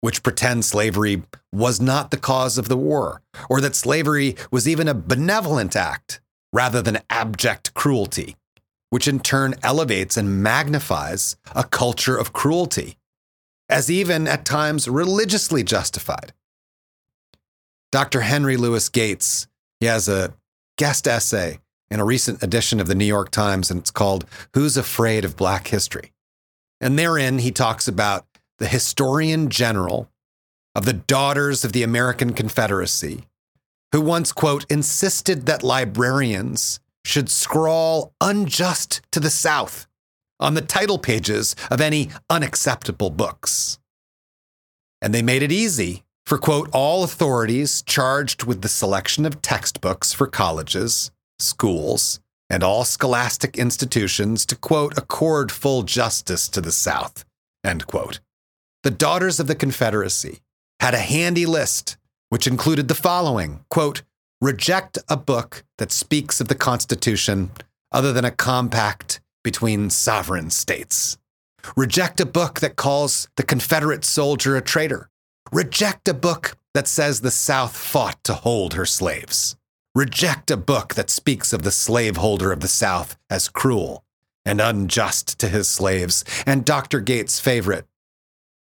which 0.00 0.22
pretend 0.22 0.64
slavery 0.64 1.22
was 1.52 1.80
not 1.80 2.10
the 2.10 2.16
cause 2.16 2.58
of 2.58 2.68
the 2.68 2.76
war, 2.76 3.22
or 3.50 3.60
that 3.60 3.74
slavery 3.74 4.36
was 4.50 4.68
even 4.68 4.88
a 4.88 4.94
benevolent 4.94 5.76
act 5.76 6.20
rather 6.52 6.80
than 6.80 7.02
abject 7.10 7.74
cruelty, 7.74 8.36
which 8.90 9.08
in 9.08 9.20
turn 9.20 9.54
elevates 9.62 10.16
and 10.16 10.42
magnifies 10.42 11.36
a 11.54 11.64
culture 11.64 12.16
of 12.16 12.32
cruelty, 12.32 12.96
as 13.68 13.90
even 13.90 14.26
at 14.26 14.44
times 14.44 14.88
religiously 14.88 15.62
justified. 15.62 16.32
Dr. 17.92 18.22
Henry 18.22 18.56
Louis 18.56 18.88
Gates, 18.88 19.48
he 19.80 19.86
has 19.86 20.08
a 20.08 20.34
guest 20.78 21.06
essay 21.06 21.58
in 21.90 22.00
a 22.00 22.04
recent 22.04 22.42
edition 22.42 22.80
of 22.80 22.88
the 22.88 22.94
New 22.94 23.04
York 23.04 23.30
Times, 23.30 23.70
and 23.70 23.80
it's 23.80 23.90
called 23.90 24.26
Who's 24.54 24.76
Afraid 24.76 25.24
of 25.24 25.36
Black 25.36 25.68
History? 25.68 26.12
And 26.80 26.98
therein, 26.98 27.38
he 27.38 27.52
talks 27.52 27.88
about 27.88 28.26
the 28.58 28.66
historian 28.66 29.48
general 29.48 30.10
of 30.74 30.84
the 30.84 30.92
Daughters 30.92 31.64
of 31.64 31.72
the 31.72 31.82
American 31.82 32.32
Confederacy, 32.32 33.24
who 33.92 34.00
once, 34.00 34.32
quote, 34.32 34.66
insisted 34.70 35.46
that 35.46 35.62
librarians 35.62 36.80
should 37.04 37.30
scrawl 37.30 38.12
unjust 38.20 39.00
to 39.12 39.20
the 39.20 39.30
South 39.30 39.86
on 40.38 40.54
the 40.54 40.60
title 40.60 40.98
pages 40.98 41.56
of 41.70 41.80
any 41.80 42.10
unacceptable 42.28 43.10
books. 43.10 43.78
And 45.00 45.14
they 45.14 45.22
made 45.22 45.42
it 45.42 45.52
easy 45.52 46.02
for, 46.26 46.38
quote, 46.38 46.68
all 46.72 47.04
authorities 47.04 47.82
charged 47.82 48.44
with 48.44 48.62
the 48.62 48.68
selection 48.68 49.24
of 49.24 49.40
textbooks 49.42 50.12
for 50.12 50.26
colleges 50.26 51.10
schools, 51.38 52.20
and 52.48 52.62
all 52.62 52.84
scholastic 52.84 53.58
institutions 53.58 54.46
to, 54.46 54.56
quote, 54.56 54.96
accord 54.96 55.50
full 55.50 55.82
justice 55.82 56.48
to 56.48 56.60
the 56.60 56.72
South, 56.72 57.24
end 57.64 57.86
quote. 57.86 58.20
The 58.82 58.90
Daughters 58.90 59.40
of 59.40 59.46
the 59.46 59.54
Confederacy 59.54 60.40
had 60.80 60.94
a 60.94 60.98
handy 60.98 61.46
list 61.46 61.96
which 62.28 62.46
included 62.46 62.88
the 62.88 62.94
following 62.94 63.64
quote, 63.70 64.02
reject 64.40 64.98
a 65.08 65.16
book 65.16 65.64
that 65.78 65.92
speaks 65.92 66.40
of 66.40 66.48
the 66.48 66.54
Constitution 66.54 67.50
other 67.92 68.12
than 68.12 68.24
a 68.24 68.30
compact 68.30 69.20
between 69.44 69.90
sovereign 69.90 70.50
states. 70.50 71.16
Reject 71.76 72.20
a 72.20 72.26
book 72.26 72.60
that 72.60 72.76
calls 72.76 73.28
the 73.36 73.42
Confederate 73.42 74.04
soldier 74.04 74.56
a 74.56 74.60
traitor. 74.60 75.08
Reject 75.52 76.08
a 76.08 76.14
book 76.14 76.56
that 76.74 76.88
says 76.88 77.20
the 77.20 77.30
South 77.30 77.76
fought 77.76 78.22
to 78.24 78.34
hold 78.34 78.74
her 78.74 78.86
slaves 78.86 79.56
reject 79.96 80.50
a 80.50 80.58
book 80.58 80.94
that 80.94 81.08
speaks 81.08 81.54
of 81.54 81.62
the 81.62 81.70
slaveholder 81.70 82.52
of 82.52 82.60
the 82.60 82.68
South 82.68 83.16
as 83.30 83.48
cruel 83.48 84.04
and 84.44 84.60
unjust 84.60 85.38
to 85.40 85.48
his 85.48 85.68
slaves, 85.68 86.22
and 86.44 86.66
Dr. 86.66 87.00
Gates' 87.00 87.40
favorite, 87.40 87.86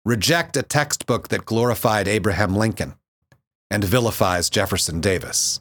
reject 0.06 0.56
a 0.56 0.62
textbook 0.62 1.30
that 1.30 1.44
glorified 1.44 2.08
Abraham 2.08 2.56
Lincoln 2.56 2.94
and 3.72 3.84
vilifies 3.84 4.52
Jefferson 4.52 5.02
Davis. 5.02 5.60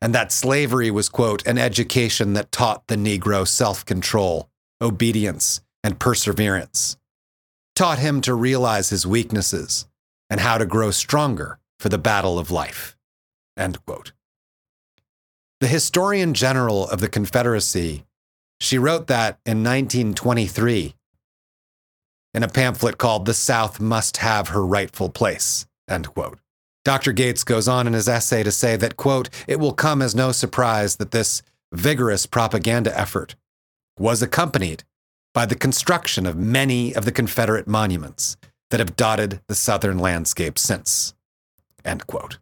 And 0.00 0.12
that 0.16 0.32
slavery 0.32 0.90
was, 0.90 1.08
quote, 1.08 1.46
an 1.46 1.56
education 1.56 2.32
that 2.32 2.50
taught 2.50 2.88
the 2.88 2.96
Negro 2.96 3.46
self 3.46 3.86
control, 3.86 4.50
obedience, 4.82 5.60
and 5.84 6.00
perseverance, 6.00 6.96
taught 7.74 7.98
him 7.98 8.20
to 8.22 8.34
realize 8.34 8.90
his 8.90 9.06
weaknesses 9.06 9.86
and 10.30 10.40
how 10.40 10.58
to 10.58 10.66
grow 10.66 10.90
stronger 10.90 11.58
for 11.78 11.88
the 11.88 11.98
battle 11.98 12.38
of 12.38 12.50
life. 12.50 12.96
The 15.60 15.66
historian 15.68 16.34
general 16.34 16.88
of 16.88 17.00
the 17.00 17.08
Confederacy, 17.08 18.04
she 18.60 18.78
wrote 18.78 19.06
that 19.06 19.38
in 19.44 19.62
1923 19.62 20.94
in 22.34 22.42
a 22.42 22.48
pamphlet 22.48 22.98
called 22.98 23.26
The 23.26 23.34
South 23.34 23.80
Must 23.80 24.16
Have 24.18 24.48
Her 24.48 24.66
Rightful 24.66 25.10
Place. 25.10 25.66
Dr. 26.84 27.12
Gates 27.12 27.44
goes 27.44 27.68
on 27.68 27.86
in 27.86 27.92
his 27.92 28.08
essay 28.08 28.42
to 28.42 28.50
say 28.50 28.76
that, 28.76 28.96
quote, 28.96 29.30
it 29.46 29.58
will 29.58 29.72
come 29.72 30.02
as 30.02 30.14
no 30.14 30.32
surprise 30.32 30.96
that 30.96 31.12
this 31.12 31.42
vigorous 31.72 32.26
propaganda 32.26 32.96
effort 32.98 33.36
was 33.98 34.20
accompanied 34.20 34.84
by 35.34 35.44
the 35.44 35.54
construction 35.54 36.24
of 36.24 36.36
many 36.36 36.94
of 36.94 37.04
the 37.04 37.12
Confederate 37.12 37.66
monuments 37.66 38.36
that 38.70 38.80
have 38.80 38.96
dotted 38.96 39.40
the 39.48 39.54
Southern 39.54 39.98
landscape 39.98 40.58
since, 40.58 41.12
end 41.84 42.06
quote. 42.06 42.38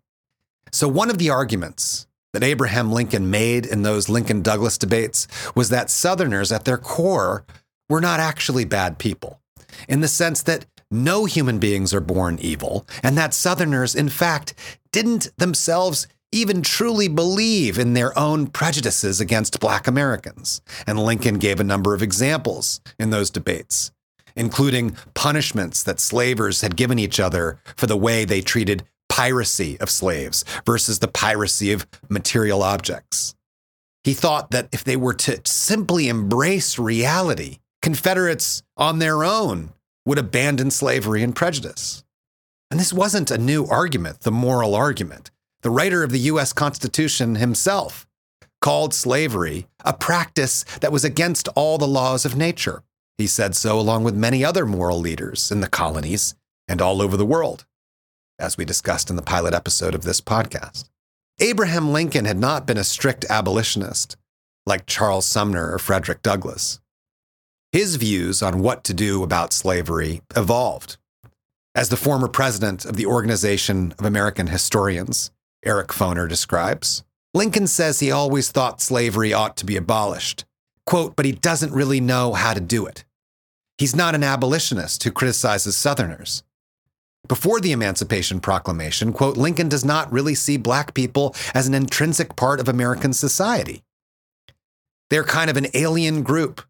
So, 0.71 0.87
one 0.87 1.11
of 1.11 1.19
the 1.19 1.31
arguments 1.31 2.07
that 2.33 2.45
Abraham 2.45 2.93
Lincoln 2.93 3.31
made 3.31 3.67
in 3.67 3.83
those 3.83 4.09
Lincoln 4.09 4.43
Douglas 4.43 4.79
debates 4.79 5.27
was 5.55 5.71
that 5.71 5.91
Southerners 5.91 6.53
at 6.53 6.65
their 6.65 6.79
core 6.79 7.45
were 7.89 8.01
not 8.01 8.21
actually 8.21 8.65
bad 8.65 8.99
people, 8.99 9.41
in 9.89 10.01
the 10.01 10.09
sense 10.09 10.43
that 10.43 10.67
no 10.91 11.25
human 11.25 11.59
beings 11.59 11.93
are 11.93 12.01
born 12.01 12.39
evil, 12.41 12.87
and 13.03 13.17
that 13.19 13.35
Southerners, 13.35 13.95
in 13.95 14.09
fact, 14.09 14.55
didn't 14.93 15.31
themselves 15.39 16.07
even 16.33 16.63
truly 16.63 17.09
believe 17.09 17.79
in 17.79 17.95
their 17.95 18.19
own 18.19 18.47
prejudices 18.49 19.21
against 19.21 19.61
Black 19.61 19.87
Americans. 19.87 20.61
And 20.87 20.99
Lincoln 20.99 21.39
gave 21.39 21.61
a 21.61 21.65
number 21.65 21.95
of 21.95 22.03
examples 22.03 22.81
in 22.99 23.11
those 23.11 23.31
debates, 23.31 23.93
including 24.35 24.97
punishments 25.15 25.83
that 25.85 26.01
slavers 26.01 26.63
had 26.63 26.77
given 26.77 26.99
each 26.99 27.21
other 27.21 27.61
for 27.77 27.87
the 27.87 27.97
way 27.97 28.25
they 28.25 28.41
treated 28.41 28.85
piracy 29.09 29.79
of 29.79 29.91
slaves 29.91 30.45
versus 30.67 30.99
the 30.99 31.09
piracy 31.09 31.71
of 31.73 31.87
material 32.09 32.63
objects. 32.63 33.35
He 34.03 34.15
thought 34.15 34.51
that 34.51 34.69
if 34.73 34.83
they 34.83 34.97
were 34.97 35.15
to 35.15 35.41
simply 35.45 36.09
embrace 36.09 36.79
reality, 36.79 37.59
Confederates 37.83 38.63
on 38.77 39.01
their 39.01 39.25
own 39.25 39.73
would 40.07 40.19
abandon 40.19 40.71
slavery 40.71 41.23
and 41.25 41.35
prejudice. 41.35 42.05
And 42.71 42.79
this 42.79 42.93
wasn't 42.93 43.33
a 43.33 43.39
new 43.39 43.67
argument, 43.67 44.21
the 44.21 44.31
moral 44.31 44.77
argument. 44.77 45.32
The 45.63 45.71
writer 45.71 46.03
of 46.03 46.11
the 46.11 46.19
US 46.19 46.53
Constitution 46.53 47.37
himself 47.37 48.07
called 48.61 48.93
slavery 48.93 49.67
a 49.85 49.93
practice 49.93 50.65
that 50.81 50.93
was 50.93 51.05
against 51.05 51.49
all 51.55 51.79
the 51.79 51.87
laws 51.87 52.25
of 52.25 52.37
nature. 52.37 52.83
He 53.17 53.27
said 53.27 53.55
so 53.55 53.79
along 53.79 54.05
with 54.05 54.17
many 54.17 54.45
other 54.45 54.67
moral 54.67 54.99
leaders 54.99 55.53
in 55.53 55.61
the 55.61 55.69
colonies 55.69 56.35
and 56.67 56.83
all 56.83 57.01
over 57.01 57.17
the 57.17 57.27
world 57.27 57.65
as 58.39 58.57
we 58.57 58.65
discussed 58.65 59.09
in 59.09 59.17
the 59.17 59.23
pilot 59.23 59.55
episode 59.55 59.95
of 59.95 60.03
this 60.03 60.21
podcast. 60.21 60.89
Abraham 61.41 61.93
Lincoln 61.93 62.25
had 62.25 62.39
not 62.39 62.67
been 62.67 62.77
a 62.77 62.85
strict 62.85 63.25
abolitionist 63.31 64.17
like 64.67 64.87
Charles 64.87 65.27
Sumner 65.27 65.73
or 65.73 65.79
Frederick 65.79 66.23
Douglass. 66.23 66.81
His 67.71 67.97
views 67.97 68.43
on 68.43 68.61
what 68.61 68.85
to 68.85 68.95
do 68.95 69.23
about 69.23 69.53
slavery 69.53 70.23
evolved. 70.37 70.97
As 71.75 71.89
the 71.89 71.97
former 71.97 72.29
president 72.29 72.85
of 72.85 72.97
the 72.97 73.07
Organization 73.07 73.95
of 73.99 74.05
American 74.05 74.49
Historians, 74.49 75.31
Eric 75.65 75.89
Foner, 75.89 76.29
describes, 76.29 77.05
Lincoln 77.35 77.67
says 77.67 78.01
he 78.01 78.11
always 78.11 78.51
thought 78.51 78.81
slavery 78.81 79.33
ought 79.33 79.57
to 79.57 79.67
be 79.67 79.77
abolished. 79.77 80.45
Quote, 80.85 81.17
but 81.17 81.25
he 81.25 81.33
doesn't 81.33 81.73
really 81.73 82.01
know 82.01 82.33
how 82.33 82.53
to 82.53 82.61
do 82.61 82.87
it. 82.87 83.05
He's 83.79 83.97
not 83.97 84.15
an 84.15 84.25
abolitionist 84.25 85.03
who 85.03 85.11
criticizes 85.11 85.77
Southerners. 85.77 86.43
Before 87.29 87.61
the 87.61 87.73
Emancipation 87.73 88.41
Proclamation, 88.41 89.13
quote, 89.13 89.37
Lincoln 89.37 89.69
does 89.69 89.85
not 89.85 90.13
really 90.13 90.35
see 90.35 90.57
black 90.57 90.93
people 90.93 91.35
as 91.55 91.69
an 91.69 91.75
intrinsic 91.75 92.35
part 92.37 92.61
of 92.61 92.69
American 92.69 93.13
society. 93.13 93.83
They're 95.09 95.25
kind 95.25 95.49
of 95.49 95.57
an 95.57 95.69
alien 95.75 96.23
group 96.23 96.63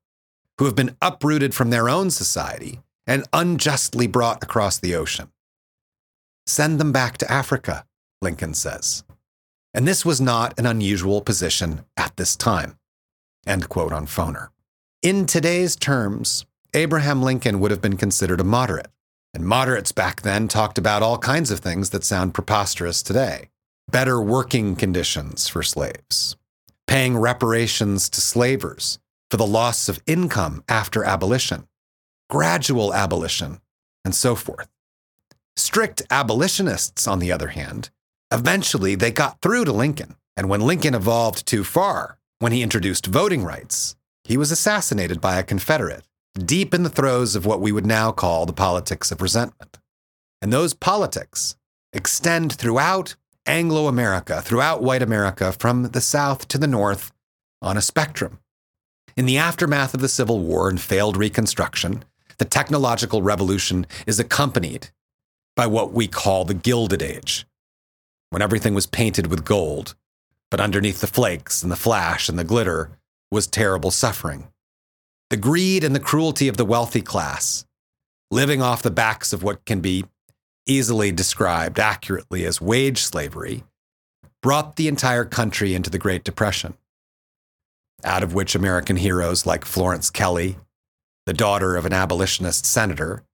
who 0.58 0.66
have 0.66 0.76
been 0.76 0.96
uprooted 1.00 1.54
from 1.54 1.70
their 1.70 1.88
own 1.88 2.10
society 2.10 2.80
and 3.06 3.24
unjustly 3.32 4.06
brought 4.06 4.42
across 4.42 4.78
the 4.78 4.94
ocean. 4.94 5.30
Send 6.46 6.78
them 6.78 6.92
back 6.92 7.18
to 7.18 7.32
Africa, 7.32 7.86
Lincoln 8.22 8.54
says. 8.54 9.04
And 9.74 9.86
this 9.86 10.04
was 10.04 10.20
not 10.20 10.58
an 10.58 10.66
unusual 10.66 11.20
position 11.20 11.84
at 11.96 12.16
this 12.16 12.36
time. 12.36 12.78
End 13.46 13.68
quote 13.68 13.92
on 13.92 14.06
Foner. 14.06 14.48
In 15.02 15.26
today's 15.26 15.74
terms, 15.76 16.46
Abraham 16.74 17.22
Lincoln 17.22 17.58
would 17.60 17.70
have 17.70 17.82
been 17.82 17.96
considered 17.96 18.40
a 18.40 18.44
moderate. 18.44 18.88
And 19.34 19.46
moderates 19.46 19.92
back 19.92 20.20
then 20.20 20.46
talked 20.46 20.76
about 20.76 21.02
all 21.02 21.16
kinds 21.16 21.50
of 21.50 21.60
things 21.60 21.88
that 21.90 22.04
sound 22.04 22.34
preposterous 22.34 23.02
today. 23.02 23.48
better 23.90 24.20
working 24.20 24.74
conditions 24.76 25.48
for 25.48 25.62
slaves, 25.62 26.36
paying 26.86 27.16
reparations 27.18 28.08
to 28.10 28.20
slavers 28.20 28.98
for 29.30 29.36
the 29.36 29.46
loss 29.46 29.88
of 29.88 30.02
income 30.06 30.64
after 30.68 31.04
abolition, 31.04 31.66
gradual 32.30 32.92
abolition, 32.94 33.60
and 34.04 34.14
so 34.14 34.34
forth. 34.34 34.68
Strict 35.56 36.02
abolitionists, 36.10 37.06
on 37.06 37.18
the 37.18 37.30
other 37.30 37.48
hand, 37.48 37.90
eventually 38.32 38.94
they 38.94 39.10
got 39.10 39.40
through 39.40 39.66
to 39.66 39.72
Lincoln. 39.72 40.16
And 40.36 40.48
when 40.48 40.62
Lincoln 40.62 40.94
evolved 40.94 41.46
too 41.46 41.62
far, 41.62 42.18
when 42.38 42.52
he 42.52 42.62
introduced 42.62 43.06
voting 43.06 43.44
rights, 43.44 43.94
he 44.24 44.36
was 44.36 44.50
assassinated 44.50 45.20
by 45.20 45.38
a 45.38 45.42
Confederate, 45.42 46.04
deep 46.34 46.72
in 46.72 46.82
the 46.82 46.88
throes 46.88 47.36
of 47.36 47.44
what 47.44 47.60
we 47.60 47.72
would 47.72 47.86
now 47.86 48.10
call 48.12 48.46
the 48.46 48.52
politics 48.52 49.12
of 49.12 49.20
resentment. 49.20 49.78
And 50.40 50.52
those 50.52 50.74
politics 50.74 51.56
extend 51.92 52.52
throughout 52.52 53.16
Anglo 53.46 53.86
America, 53.88 54.40
throughout 54.40 54.82
white 54.82 55.02
America, 55.02 55.52
from 55.52 55.90
the 55.90 56.00
South 56.00 56.48
to 56.48 56.58
the 56.58 56.66
North, 56.66 57.12
on 57.60 57.76
a 57.76 57.82
spectrum. 57.82 58.38
In 59.16 59.26
the 59.26 59.36
aftermath 59.36 59.94
of 59.94 60.00
the 60.00 60.08
Civil 60.08 60.40
War 60.40 60.68
and 60.68 60.80
failed 60.80 61.16
Reconstruction, 61.16 62.04
the 62.38 62.44
technological 62.44 63.22
revolution 63.22 63.86
is 64.06 64.18
accompanied 64.18 64.88
by 65.54 65.66
what 65.66 65.92
we 65.92 66.08
call 66.08 66.44
the 66.44 66.54
Gilded 66.54 67.02
Age, 67.02 67.46
when 68.32 68.40
everything 68.40 68.72
was 68.72 68.86
painted 68.86 69.26
with 69.26 69.44
gold, 69.44 69.94
but 70.50 70.58
underneath 70.58 71.02
the 71.02 71.06
flakes 71.06 71.62
and 71.62 71.70
the 71.70 71.76
flash 71.76 72.30
and 72.30 72.38
the 72.38 72.44
glitter 72.44 72.90
was 73.30 73.46
terrible 73.46 73.90
suffering. 73.90 74.48
The 75.28 75.36
greed 75.36 75.84
and 75.84 75.94
the 75.94 76.00
cruelty 76.00 76.48
of 76.48 76.56
the 76.56 76.64
wealthy 76.64 77.02
class, 77.02 77.66
living 78.30 78.62
off 78.62 78.80
the 78.82 78.90
backs 78.90 79.34
of 79.34 79.42
what 79.42 79.66
can 79.66 79.80
be 79.80 80.06
easily 80.66 81.12
described 81.12 81.78
accurately 81.78 82.46
as 82.46 82.58
wage 82.58 83.02
slavery, 83.02 83.64
brought 84.42 84.76
the 84.76 84.88
entire 84.88 85.26
country 85.26 85.74
into 85.74 85.90
the 85.90 85.98
Great 85.98 86.24
Depression, 86.24 86.72
out 88.02 88.22
of 88.22 88.32
which 88.32 88.54
American 88.54 88.96
heroes 88.96 89.44
like 89.44 89.66
Florence 89.66 90.08
Kelley, 90.08 90.56
the 91.26 91.34
daughter 91.34 91.76
of 91.76 91.84
an 91.84 91.92
abolitionist 91.92 92.64
senator, 92.64 93.24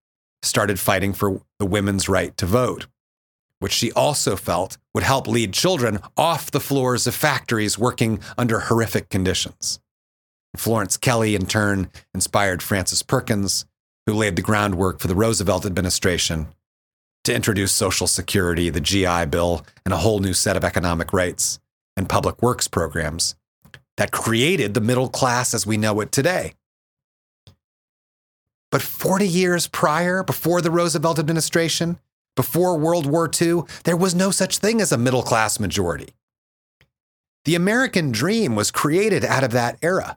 started 0.42 0.80
fighting 0.80 1.12
for 1.12 1.40
the 1.60 1.66
women's 1.66 2.08
right 2.08 2.36
to 2.36 2.46
vote, 2.46 2.88
which 3.60 3.72
she 3.72 3.92
also 3.92 4.36
felt 4.36 4.78
would 4.94 5.04
help 5.04 5.26
lead 5.26 5.52
children 5.52 5.98
off 6.16 6.50
the 6.50 6.60
floors 6.60 7.06
of 7.06 7.14
factories 7.14 7.78
working 7.78 8.20
under 8.36 8.60
horrific 8.60 9.08
conditions. 9.08 9.80
Florence 10.56 10.96
Kelley, 10.96 11.34
in 11.34 11.46
turn, 11.46 11.90
inspired 12.14 12.62
Frances 12.62 13.02
Perkins, 13.02 13.66
who 14.06 14.14
laid 14.14 14.36
the 14.36 14.42
groundwork 14.42 15.00
for 15.00 15.08
the 15.08 15.14
Roosevelt 15.14 15.66
administration 15.66 16.48
to 17.24 17.34
introduce 17.34 17.72
Social 17.72 18.06
Security, 18.06 18.70
the 18.70 18.80
GI 18.80 19.26
Bill, 19.26 19.64
and 19.84 19.92
a 19.92 19.98
whole 19.98 20.20
new 20.20 20.32
set 20.32 20.56
of 20.56 20.64
economic 20.64 21.12
rights 21.12 21.58
and 21.96 22.08
public 22.08 22.40
works 22.40 22.68
programs 22.68 23.34
that 23.98 24.12
created 24.12 24.72
the 24.72 24.80
middle 24.80 25.08
class 25.08 25.52
as 25.52 25.66
we 25.66 25.76
know 25.76 26.00
it 26.00 26.10
today. 26.10 26.54
But 28.70 28.82
40 28.82 29.26
years 29.26 29.66
prior, 29.66 30.22
before 30.22 30.60
the 30.60 30.70
Roosevelt 30.70 31.18
administration, 31.18 31.98
before 32.38 32.78
World 32.78 33.04
War 33.04 33.28
II, 33.28 33.62
there 33.82 33.96
was 33.96 34.14
no 34.14 34.30
such 34.30 34.58
thing 34.58 34.80
as 34.80 34.92
a 34.92 34.96
middle 34.96 35.24
class 35.24 35.58
majority. 35.58 36.10
The 37.44 37.56
American 37.56 38.12
dream 38.12 38.54
was 38.54 38.70
created 38.70 39.24
out 39.24 39.42
of 39.42 39.50
that 39.50 39.76
era. 39.82 40.16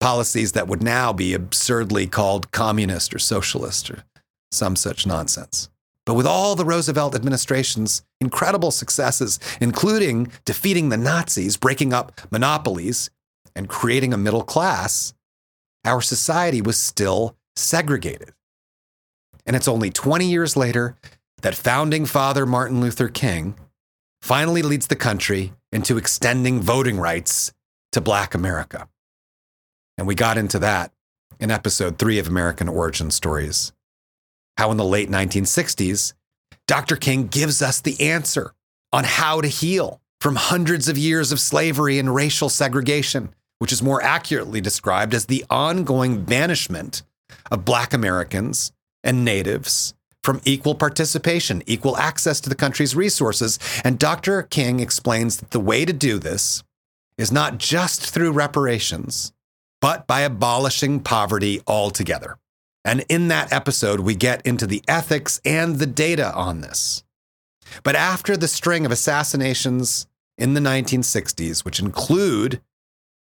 Policies 0.00 0.52
that 0.52 0.66
would 0.66 0.82
now 0.82 1.12
be 1.12 1.34
absurdly 1.34 2.06
called 2.06 2.52
communist 2.52 3.12
or 3.12 3.18
socialist 3.18 3.90
or 3.90 4.04
some 4.50 4.76
such 4.76 5.06
nonsense. 5.06 5.68
But 6.06 6.14
with 6.14 6.26
all 6.26 6.56
the 6.56 6.64
Roosevelt 6.64 7.14
administration's 7.14 8.02
incredible 8.18 8.70
successes, 8.70 9.38
including 9.60 10.32
defeating 10.46 10.88
the 10.88 10.96
Nazis, 10.96 11.58
breaking 11.58 11.92
up 11.92 12.18
monopolies, 12.30 13.10
and 13.54 13.68
creating 13.68 14.14
a 14.14 14.16
middle 14.16 14.42
class, 14.42 15.12
our 15.84 16.00
society 16.00 16.62
was 16.62 16.78
still 16.78 17.36
segregated. 17.56 18.32
And 19.46 19.56
it's 19.56 19.68
only 19.68 19.90
20 19.90 20.26
years 20.26 20.56
later 20.56 20.96
that 21.42 21.54
founding 21.54 22.06
father 22.06 22.46
Martin 22.46 22.80
Luther 22.80 23.08
King 23.08 23.54
finally 24.20 24.62
leads 24.62 24.86
the 24.86 24.96
country 24.96 25.52
into 25.72 25.96
extending 25.96 26.60
voting 26.60 26.98
rights 26.98 27.52
to 27.92 28.00
Black 28.00 28.34
America. 28.34 28.88
And 29.96 30.06
we 30.06 30.14
got 30.14 30.38
into 30.38 30.58
that 30.58 30.92
in 31.38 31.50
episode 31.50 31.98
three 31.98 32.18
of 32.18 32.28
American 32.28 32.68
Origin 32.68 33.10
Stories. 33.10 33.72
How 34.56 34.70
in 34.70 34.76
the 34.76 34.84
late 34.84 35.10
1960s, 35.10 36.12
Dr. 36.66 36.96
King 36.96 37.26
gives 37.26 37.62
us 37.62 37.80
the 37.80 38.00
answer 38.00 38.52
on 38.92 39.04
how 39.04 39.40
to 39.40 39.48
heal 39.48 40.00
from 40.20 40.36
hundreds 40.36 40.88
of 40.88 40.98
years 40.98 41.32
of 41.32 41.40
slavery 41.40 41.98
and 41.98 42.14
racial 42.14 42.48
segregation, 42.48 43.34
which 43.58 43.72
is 43.72 43.82
more 43.82 44.02
accurately 44.02 44.60
described 44.60 45.14
as 45.14 45.26
the 45.26 45.44
ongoing 45.48 46.24
banishment 46.24 47.02
of 47.50 47.64
Black 47.64 47.94
Americans 47.94 48.72
and 49.02 49.24
Natives 49.24 49.94
from 50.22 50.40
equal 50.44 50.74
participation, 50.74 51.62
equal 51.66 51.96
access 51.96 52.40
to 52.40 52.48
the 52.48 52.54
country's 52.54 52.94
resources. 52.94 53.58
And 53.84 53.98
Dr. 53.98 54.42
King 54.42 54.80
explains 54.80 55.38
that 55.38 55.50
the 55.50 55.60
way 55.60 55.84
to 55.84 55.92
do 55.92 56.18
this 56.18 56.62
is 57.16 57.32
not 57.32 57.58
just 57.58 58.10
through 58.10 58.32
reparations, 58.32 59.32
but 59.80 60.06
by 60.06 60.20
abolishing 60.20 61.00
poverty 61.00 61.62
altogether. 61.66 62.38
And 62.84 63.04
in 63.08 63.28
that 63.28 63.52
episode, 63.52 64.00
we 64.00 64.14
get 64.14 64.44
into 64.46 64.66
the 64.66 64.82
ethics 64.88 65.40
and 65.44 65.76
the 65.76 65.86
data 65.86 66.34
on 66.34 66.60
this. 66.60 67.04
But 67.82 67.94
after 67.94 68.36
the 68.36 68.48
string 68.48 68.86
of 68.86 68.92
assassinations 68.92 70.06
in 70.38 70.54
the 70.54 70.60
1960s, 70.60 71.64
which 71.64 71.78
include 71.78 72.60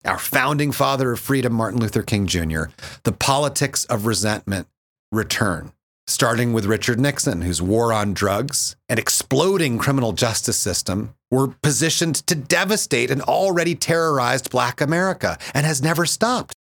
our 0.04 0.18
founding 0.18 0.70
father 0.70 1.12
of 1.12 1.20
freedom, 1.20 1.54
Martin 1.54 1.80
Luther 1.80 2.02
King 2.02 2.26
Jr., 2.26 2.64
the 3.02 3.12
politics 3.12 3.84
of 3.86 4.06
resentment 4.06 4.68
return, 5.12 5.72
starting 6.06 6.52
with 6.52 6.66
Richard 6.66 7.00
Nixon, 7.00 7.42
whose 7.42 7.62
war 7.62 7.92
on 7.92 8.14
drugs 8.14 8.76
and 8.88 8.98
exploding 8.98 9.78
criminal 9.78 10.12
justice 10.12 10.56
system 10.56 11.14
were 11.30 11.48
positioned 11.62 12.16
to 12.26 12.34
devastate 12.34 13.10
an 13.10 13.20
already 13.22 13.74
terrorized 13.74 14.50
Black 14.50 14.80
America 14.80 15.38
and 15.54 15.66
has 15.66 15.82
never 15.82 16.06
stopped. 16.06 16.54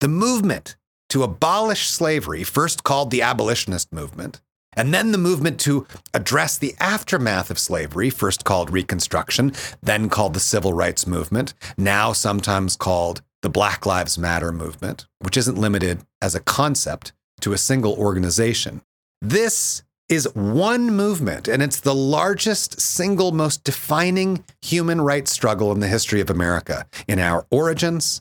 The 0.00 0.08
movement 0.08 0.76
to 1.10 1.22
abolish 1.22 1.88
slavery, 1.88 2.44
first 2.44 2.84
called 2.84 3.10
the 3.10 3.22
abolitionist 3.22 3.92
movement, 3.92 4.40
and 4.74 4.94
then 4.94 5.10
the 5.10 5.18
movement 5.18 5.58
to 5.60 5.86
address 6.14 6.56
the 6.56 6.74
aftermath 6.78 7.50
of 7.50 7.58
slavery, 7.58 8.08
first 8.08 8.44
called 8.44 8.70
Reconstruction, 8.70 9.52
then 9.82 10.08
called 10.08 10.34
the 10.34 10.40
Civil 10.40 10.72
Rights 10.72 11.06
Movement, 11.06 11.54
now 11.76 12.12
sometimes 12.12 12.76
called 12.76 13.22
the 13.42 13.50
Black 13.50 13.84
Lives 13.84 14.16
Matter 14.16 14.52
movement, 14.52 15.06
which 15.18 15.36
isn't 15.36 15.58
limited 15.58 16.02
as 16.22 16.34
a 16.34 16.40
concept 16.40 17.12
to 17.40 17.52
a 17.52 17.58
single 17.58 17.94
organization. 17.94 18.82
This 19.20 19.82
is 20.08 20.28
one 20.34 20.90
movement, 20.90 21.46
and 21.46 21.62
it's 21.62 21.80
the 21.80 21.94
largest, 21.94 22.80
single, 22.80 23.30
most 23.30 23.62
defining 23.62 24.44
human 24.60 25.00
rights 25.00 25.30
struggle 25.30 25.70
in 25.70 25.78
the 25.78 25.86
history 25.86 26.20
of 26.20 26.30
America, 26.30 26.86
in 27.06 27.20
our 27.20 27.46
origins 27.50 28.20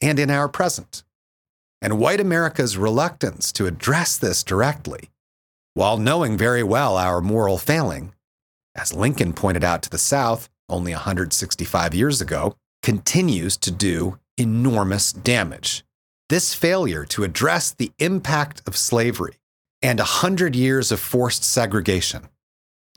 and 0.00 0.18
in 0.18 0.30
our 0.30 0.48
present. 0.48 1.02
And 1.82 1.98
white 1.98 2.20
America's 2.20 2.76
reluctance 2.76 3.50
to 3.52 3.66
address 3.66 4.16
this 4.16 4.44
directly 4.44 5.10
while 5.74 5.96
knowing 5.96 6.36
very 6.36 6.62
well 6.62 6.96
our 6.96 7.20
moral 7.20 7.58
failing, 7.58 8.12
as 8.76 8.92
Lincoln 8.92 9.32
pointed 9.32 9.64
out 9.64 9.82
to 9.82 9.90
the 9.90 9.98
South 9.98 10.48
only 10.68 10.92
165 10.92 11.94
years 11.94 12.20
ago, 12.20 12.54
continues 12.82 13.56
to 13.56 13.70
do 13.70 14.18
enormous 14.36 15.12
damage. 15.12 15.84
This 16.30 16.54
failure 16.54 17.04
to 17.06 17.24
address 17.24 17.72
the 17.72 17.90
impact 17.98 18.62
of 18.64 18.76
slavery 18.76 19.34
and 19.82 19.98
a 19.98 20.04
100 20.22 20.54
years 20.54 20.92
of 20.92 21.00
forced 21.00 21.42
segregation 21.42 22.28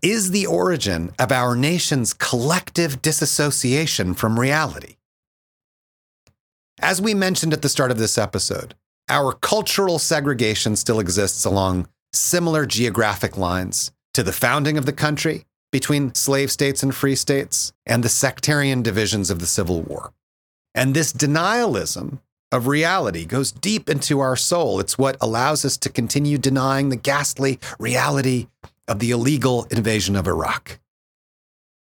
is 0.03 0.29
the 0.29 0.45
origin 0.45 1.11
of 1.17 1.31
our 1.31 1.55
nation's 1.55 2.13
collective 2.13 3.01
disassociation 3.01 4.13
from 4.13 4.39
reality. 4.39 4.97
As 6.79 7.01
we 7.01 7.15
mentioned 7.15 7.53
at 7.53 7.63
the 7.63 7.69
start 7.69 7.89
of 7.89 7.97
this 7.97 8.19
episode, 8.19 8.75
our 9.09 9.33
cultural 9.33 9.97
segregation 9.97 10.75
still 10.75 10.99
exists 10.99 11.43
along 11.43 11.87
similar 12.11 12.67
geographic 12.67 13.35
lines 13.35 13.91
to 14.13 14.21
the 14.21 14.31
founding 14.31 14.77
of 14.77 14.85
the 14.85 14.93
country 14.93 15.45
between 15.71 16.13
slave 16.13 16.51
states 16.51 16.83
and 16.83 16.93
free 16.93 17.15
states 17.15 17.73
and 17.87 18.03
the 18.03 18.09
sectarian 18.09 18.83
divisions 18.83 19.31
of 19.31 19.39
the 19.39 19.47
Civil 19.47 19.81
War. 19.81 20.13
And 20.75 20.93
this 20.93 21.11
denialism 21.11 22.19
of 22.53 22.67
reality 22.67 23.25
goes 23.25 23.51
deep 23.51 23.89
into 23.89 24.21
our 24.21 24.37
soul. 24.37 24.79
It's 24.79 24.97
what 24.97 25.17
allows 25.19 25.65
us 25.65 25.75
to 25.77 25.89
continue 25.89 26.37
denying 26.37 26.89
the 26.89 26.95
ghastly 26.95 27.59
reality 27.79 28.47
of 28.87 28.99
the 28.99 29.11
illegal 29.11 29.65
invasion 29.71 30.15
of 30.15 30.27
Iraq. 30.27 30.79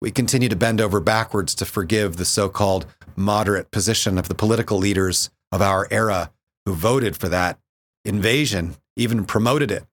We 0.01 0.12
continue 0.12 0.49
to 0.49 0.57
bend 0.57 0.81
over 0.81 1.01
backwards 1.01 1.55
to 1.57 1.64
forgive 1.64 2.16
the 2.16 2.25
so 2.25 2.49
called 2.49 2.87
moderate 3.16 3.73
position 3.73 4.19
of 4.19 4.29
the 4.29 4.35
political 4.35 4.79
leaders 4.79 5.31
of 5.51 5.61
our 5.61 5.89
era 5.91 6.31
who 6.64 6.75
voted 6.75 7.16
for 7.16 7.29
that 7.29 7.59
invasion, 8.05 8.77
even 8.97 9.25
promoted 9.25 9.73
it 9.73 9.85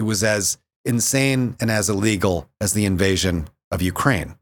it 0.00 0.04
was 0.04 0.24
as 0.24 0.56
insane 0.86 1.54
and 1.60 1.70
as 1.70 1.90
illegal 1.90 2.48
as 2.58 2.72
the 2.72 2.86
invasion 2.86 3.48
of 3.70 3.82
Ukraine. 3.82 4.34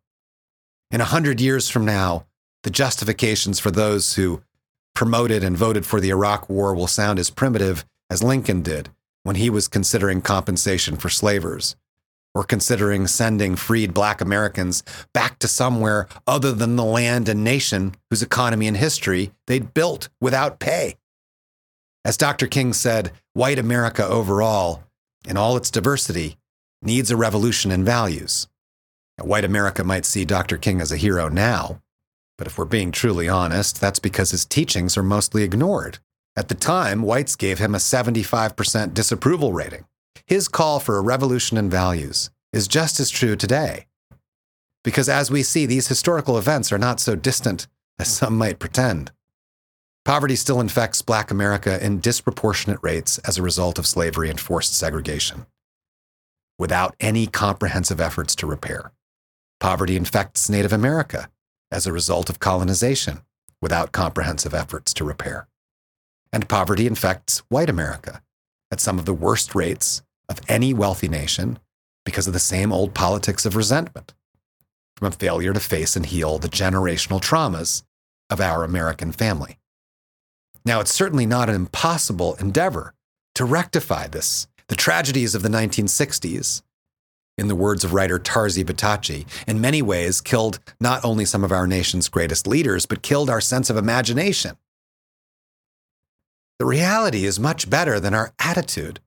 In 0.93 1.01
a 1.01 1.13
hundred 1.13 1.41
years 1.41 1.69
from 1.69 1.85
now, 1.85 2.27
the 2.63 2.71
justifications 2.71 3.59
for 3.59 3.73
those 3.73 4.15
who 4.15 4.41
promoted 4.99 5.45
and 5.45 5.57
voted 5.57 5.87
for 5.87 6.01
the 6.01 6.11
Iraq 6.11 6.51
War 6.51 6.75
will 6.75 6.89
sound 6.89 7.21
as 7.21 7.31
primitive 7.31 7.85
as 8.11 8.21
Lincoln 8.21 8.63
did 8.63 8.91
when 9.23 9.37
he 9.37 9.49
was 9.49 9.69
considering 9.69 10.21
compensation 10.21 10.97
for 10.97 11.09
slavers, 11.09 11.77
or 12.35 12.43
considering 12.43 13.07
sending 13.07 13.55
freed 13.55 13.95
black 13.95 14.21
Americans 14.21 14.83
back 15.15 15.39
to 15.39 15.47
somewhere 15.47 16.09
other 16.27 16.51
than 16.51 16.75
the 16.75 16.83
land 16.83 17.29
and 17.29 17.45
nation 17.45 17.95
whose 18.11 18.25
economy 18.25 18.67
and 18.67 18.77
history 18.77 19.31
they'd 19.47 19.73
built 19.73 20.09
without 20.21 20.59
pay. 20.59 20.97
As 22.05 22.17
Dr. 22.17 22.49
King 22.49 22.73
said, 22.73 23.13
white 23.35 23.61
America 23.61 24.05
overall, 24.05 24.83
in 25.29 25.37
all 25.37 25.57
its 25.57 25.71
diversity, 25.71 26.39
needs 26.83 27.13
a 27.13 27.17
revolution 27.17 27.71
in 27.71 27.85
values. 27.85 28.49
White 29.21 29.45
America 29.45 29.85
might 29.85 30.07
see 30.07 30.25
Dr. 30.25 30.57
King 30.57 30.81
as 30.81 30.91
a 30.91 30.97
hero 30.97 31.29
now, 31.29 31.81
but 32.39 32.47
if 32.47 32.57
we're 32.57 32.65
being 32.65 32.93
truly 32.93 33.29
honest, 33.29 33.81
that's 33.81 33.99
because 33.99 34.31
his 34.31 34.47
teachings 34.47 34.97
are 34.97 35.03
mostly 35.03 35.43
ignored. 35.43 35.99
At 36.37 36.49
the 36.49 36.55
time, 36.55 37.03
whites 37.03 37.35
gave 37.35 37.59
him 37.59 37.75
a 37.75 37.79
75% 37.79 38.95
disapproval 38.95 39.53
rating. 39.53 39.85
His 40.25 40.47
call 40.47 40.79
for 40.79 40.97
a 40.97 41.03
revolution 41.03 41.59
in 41.59 41.69
values 41.69 42.31
is 42.53 42.69
just 42.69 43.01
as 43.01 43.11
true 43.11 43.35
today. 43.35 43.87
Because 44.85 45.09
as 45.09 45.31
we 45.31 45.43
see, 45.43 45.67
these 45.67 45.89
historical 45.89 46.39
events 46.39 46.73
are 46.73 46.79
not 46.79 47.01
so 47.01 47.17
distant 47.17 47.67
as 47.99 48.09
some 48.09 48.39
might 48.39 48.61
pretend. 48.61 49.11
Poverty 50.05 50.37
still 50.37 50.61
infects 50.61 51.03
Black 51.03 51.33
America 51.33 51.85
in 51.85 51.99
disproportionate 52.01 52.79
rates 52.83 53.19
as 53.19 53.37
a 53.37 53.43
result 53.43 53.79
of 53.79 53.87
slavery 53.87 54.31
and 54.31 54.39
forced 54.39 54.75
segregation, 54.75 55.45
without 56.57 56.95
any 57.01 57.27
comprehensive 57.27 58.01
efforts 58.01 58.37
to 58.37 58.47
repair. 58.47 58.93
Poverty 59.61 59.97
infects 59.97 60.49
Native 60.49 60.73
America 60.73 61.29
as 61.71 61.87
a 61.87 61.93
result 61.93 62.31
of 62.31 62.39
colonization, 62.39 63.23
without 63.61 63.93
comprehensive 63.93 64.55
efforts 64.55 64.95
to 64.95 65.05
repair. 65.05 65.49
And 66.33 66.49
poverty 66.49 66.87
infects 66.87 67.39
white 67.49 67.71
America 67.71 68.23
at 68.71 68.81
some 68.81 68.99
of 68.99 69.05
the 69.05 69.15
worst 69.15 69.55
rates 69.55 70.03
of 70.29 70.41
any 70.49 70.75
wealthy 70.75 71.09
nation 71.09 71.59
because 72.05 72.27
of 72.27 72.33
the 72.33 72.39
same 72.39 72.73
old 72.73 72.95
politics 72.95 73.45
of 73.45 73.57
resentment 73.57 74.15
from 74.97 75.09
a 75.09 75.13
failure 75.13 75.53
to 75.53 75.61
face 75.61 75.95
and 75.95 76.07
heal 76.07 76.39
the 76.39 76.49
generational 76.49 77.21
traumas 77.21 77.83
of 78.31 78.41
our 78.41 78.65
American 78.65 79.13
family. 79.13 79.59
Now, 80.65 80.81
it's 80.81 80.93
certainly 80.93 81.25
not 81.25 81.49
an 81.49 81.55
impossible 81.55 82.35
endeavor 82.35 82.95
to 83.37 83.45
rectify 83.45 84.09
this. 84.09 84.49
The 84.67 84.75
tragedies 84.75 85.35
of 85.35 85.43
the 85.43 85.49
1960s, 85.49 86.63
in 87.39 87.49
the 87.49 87.55
words 87.55 87.85
of 87.85 87.95
writer 87.95 88.19
Tarzie 88.19 88.65
Vittachi, 88.65 89.25
in 89.47 89.61
many 89.61 89.81
ways 89.81 90.21
killed 90.21 90.59
not 90.81 91.05
only 91.05 91.25
some 91.25 91.45
of 91.45 91.53
our 91.53 91.67
nation's 91.67 92.09
greatest 92.09 92.47
leaders, 92.47 92.85
but 92.85 93.03
killed 93.03 93.31
our 93.31 93.41
sense 93.41 93.71
of 93.71 93.77
imagination. 93.77 94.57
The 96.59 96.67
reality 96.67 97.25
is 97.25 97.39
much 97.39 97.71
better 97.71 98.01
than 98.01 98.15
our 98.15 98.33
attitude. 98.41 98.99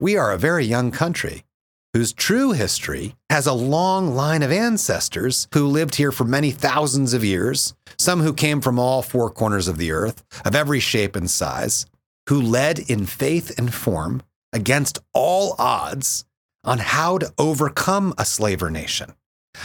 We 0.00 0.16
are 0.16 0.32
a 0.32 0.38
very 0.38 0.64
young 0.64 0.90
country 0.90 1.44
whose 1.92 2.12
true 2.12 2.52
history 2.52 3.14
has 3.30 3.46
a 3.46 3.52
long 3.52 4.16
line 4.16 4.42
of 4.42 4.50
ancestors 4.50 5.46
who 5.54 5.66
lived 5.66 5.94
here 5.94 6.10
for 6.10 6.24
many 6.24 6.50
thousands 6.50 7.14
of 7.14 7.22
years, 7.22 7.74
some 7.96 8.20
who 8.20 8.32
came 8.32 8.60
from 8.60 8.78
all 8.78 9.00
four 9.00 9.30
corners 9.30 9.68
of 9.68 9.78
the 9.78 9.92
earth, 9.92 10.24
of 10.44 10.56
every 10.56 10.80
shape 10.80 11.14
and 11.14 11.30
size, 11.30 11.86
who 12.28 12.40
led 12.40 12.78
in 12.90 13.06
faith 13.06 13.56
and 13.56 13.72
form 13.72 14.22
against 14.52 14.98
all 15.12 15.54
odds 15.58 16.24
on 16.64 16.78
how 16.78 17.18
to 17.18 17.32
overcome 17.38 18.14
a 18.16 18.24
slaver 18.24 18.70
nation, 18.70 19.12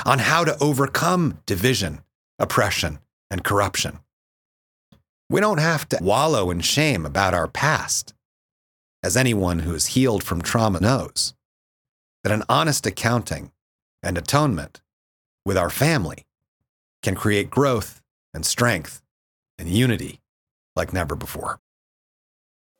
on 0.05 0.19
how 0.19 0.43
to 0.43 0.57
overcome 0.61 1.39
division, 1.45 2.01
oppression, 2.37 2.99
and 3.31 3.43
corruption. 3.43 3.99
We 5.29 5.39
don't 5.39 5.59
have 5.59 5.87
to 5.89 5.99
wallow 6.01 6.49
in 6.49 6.61
shame 6.61 7.05
about 7.05 7.33
our 7.33 7.47
past. 7.47 8.13
As 9.01 9.15
anyone 9.15 9.59
who 9.59 9.73
is 9.73 9.87
healed 9.87 10.23
from 10.23 10.41
trauma 10.41 10.79
knows, 10.81 11.33
that 12.23 12.33
an 12.33 12.43
honest 12.49 12.85
accounting 12.85 13.51
and 14.03 14.17
atonement 14.17 14.81
with 15.45 15.57
our 15.57 15.69
family 15.69 16.25
can 17.01 17.15
create 17.15 17.49
growth 17.49 18.01
and 18.33 18.45
strength 18.45 19.01
and 19.57 19.69
unity 19.69 20.19
like 20.75 20.91
never 20.91 21.15
before. 21.15 21.59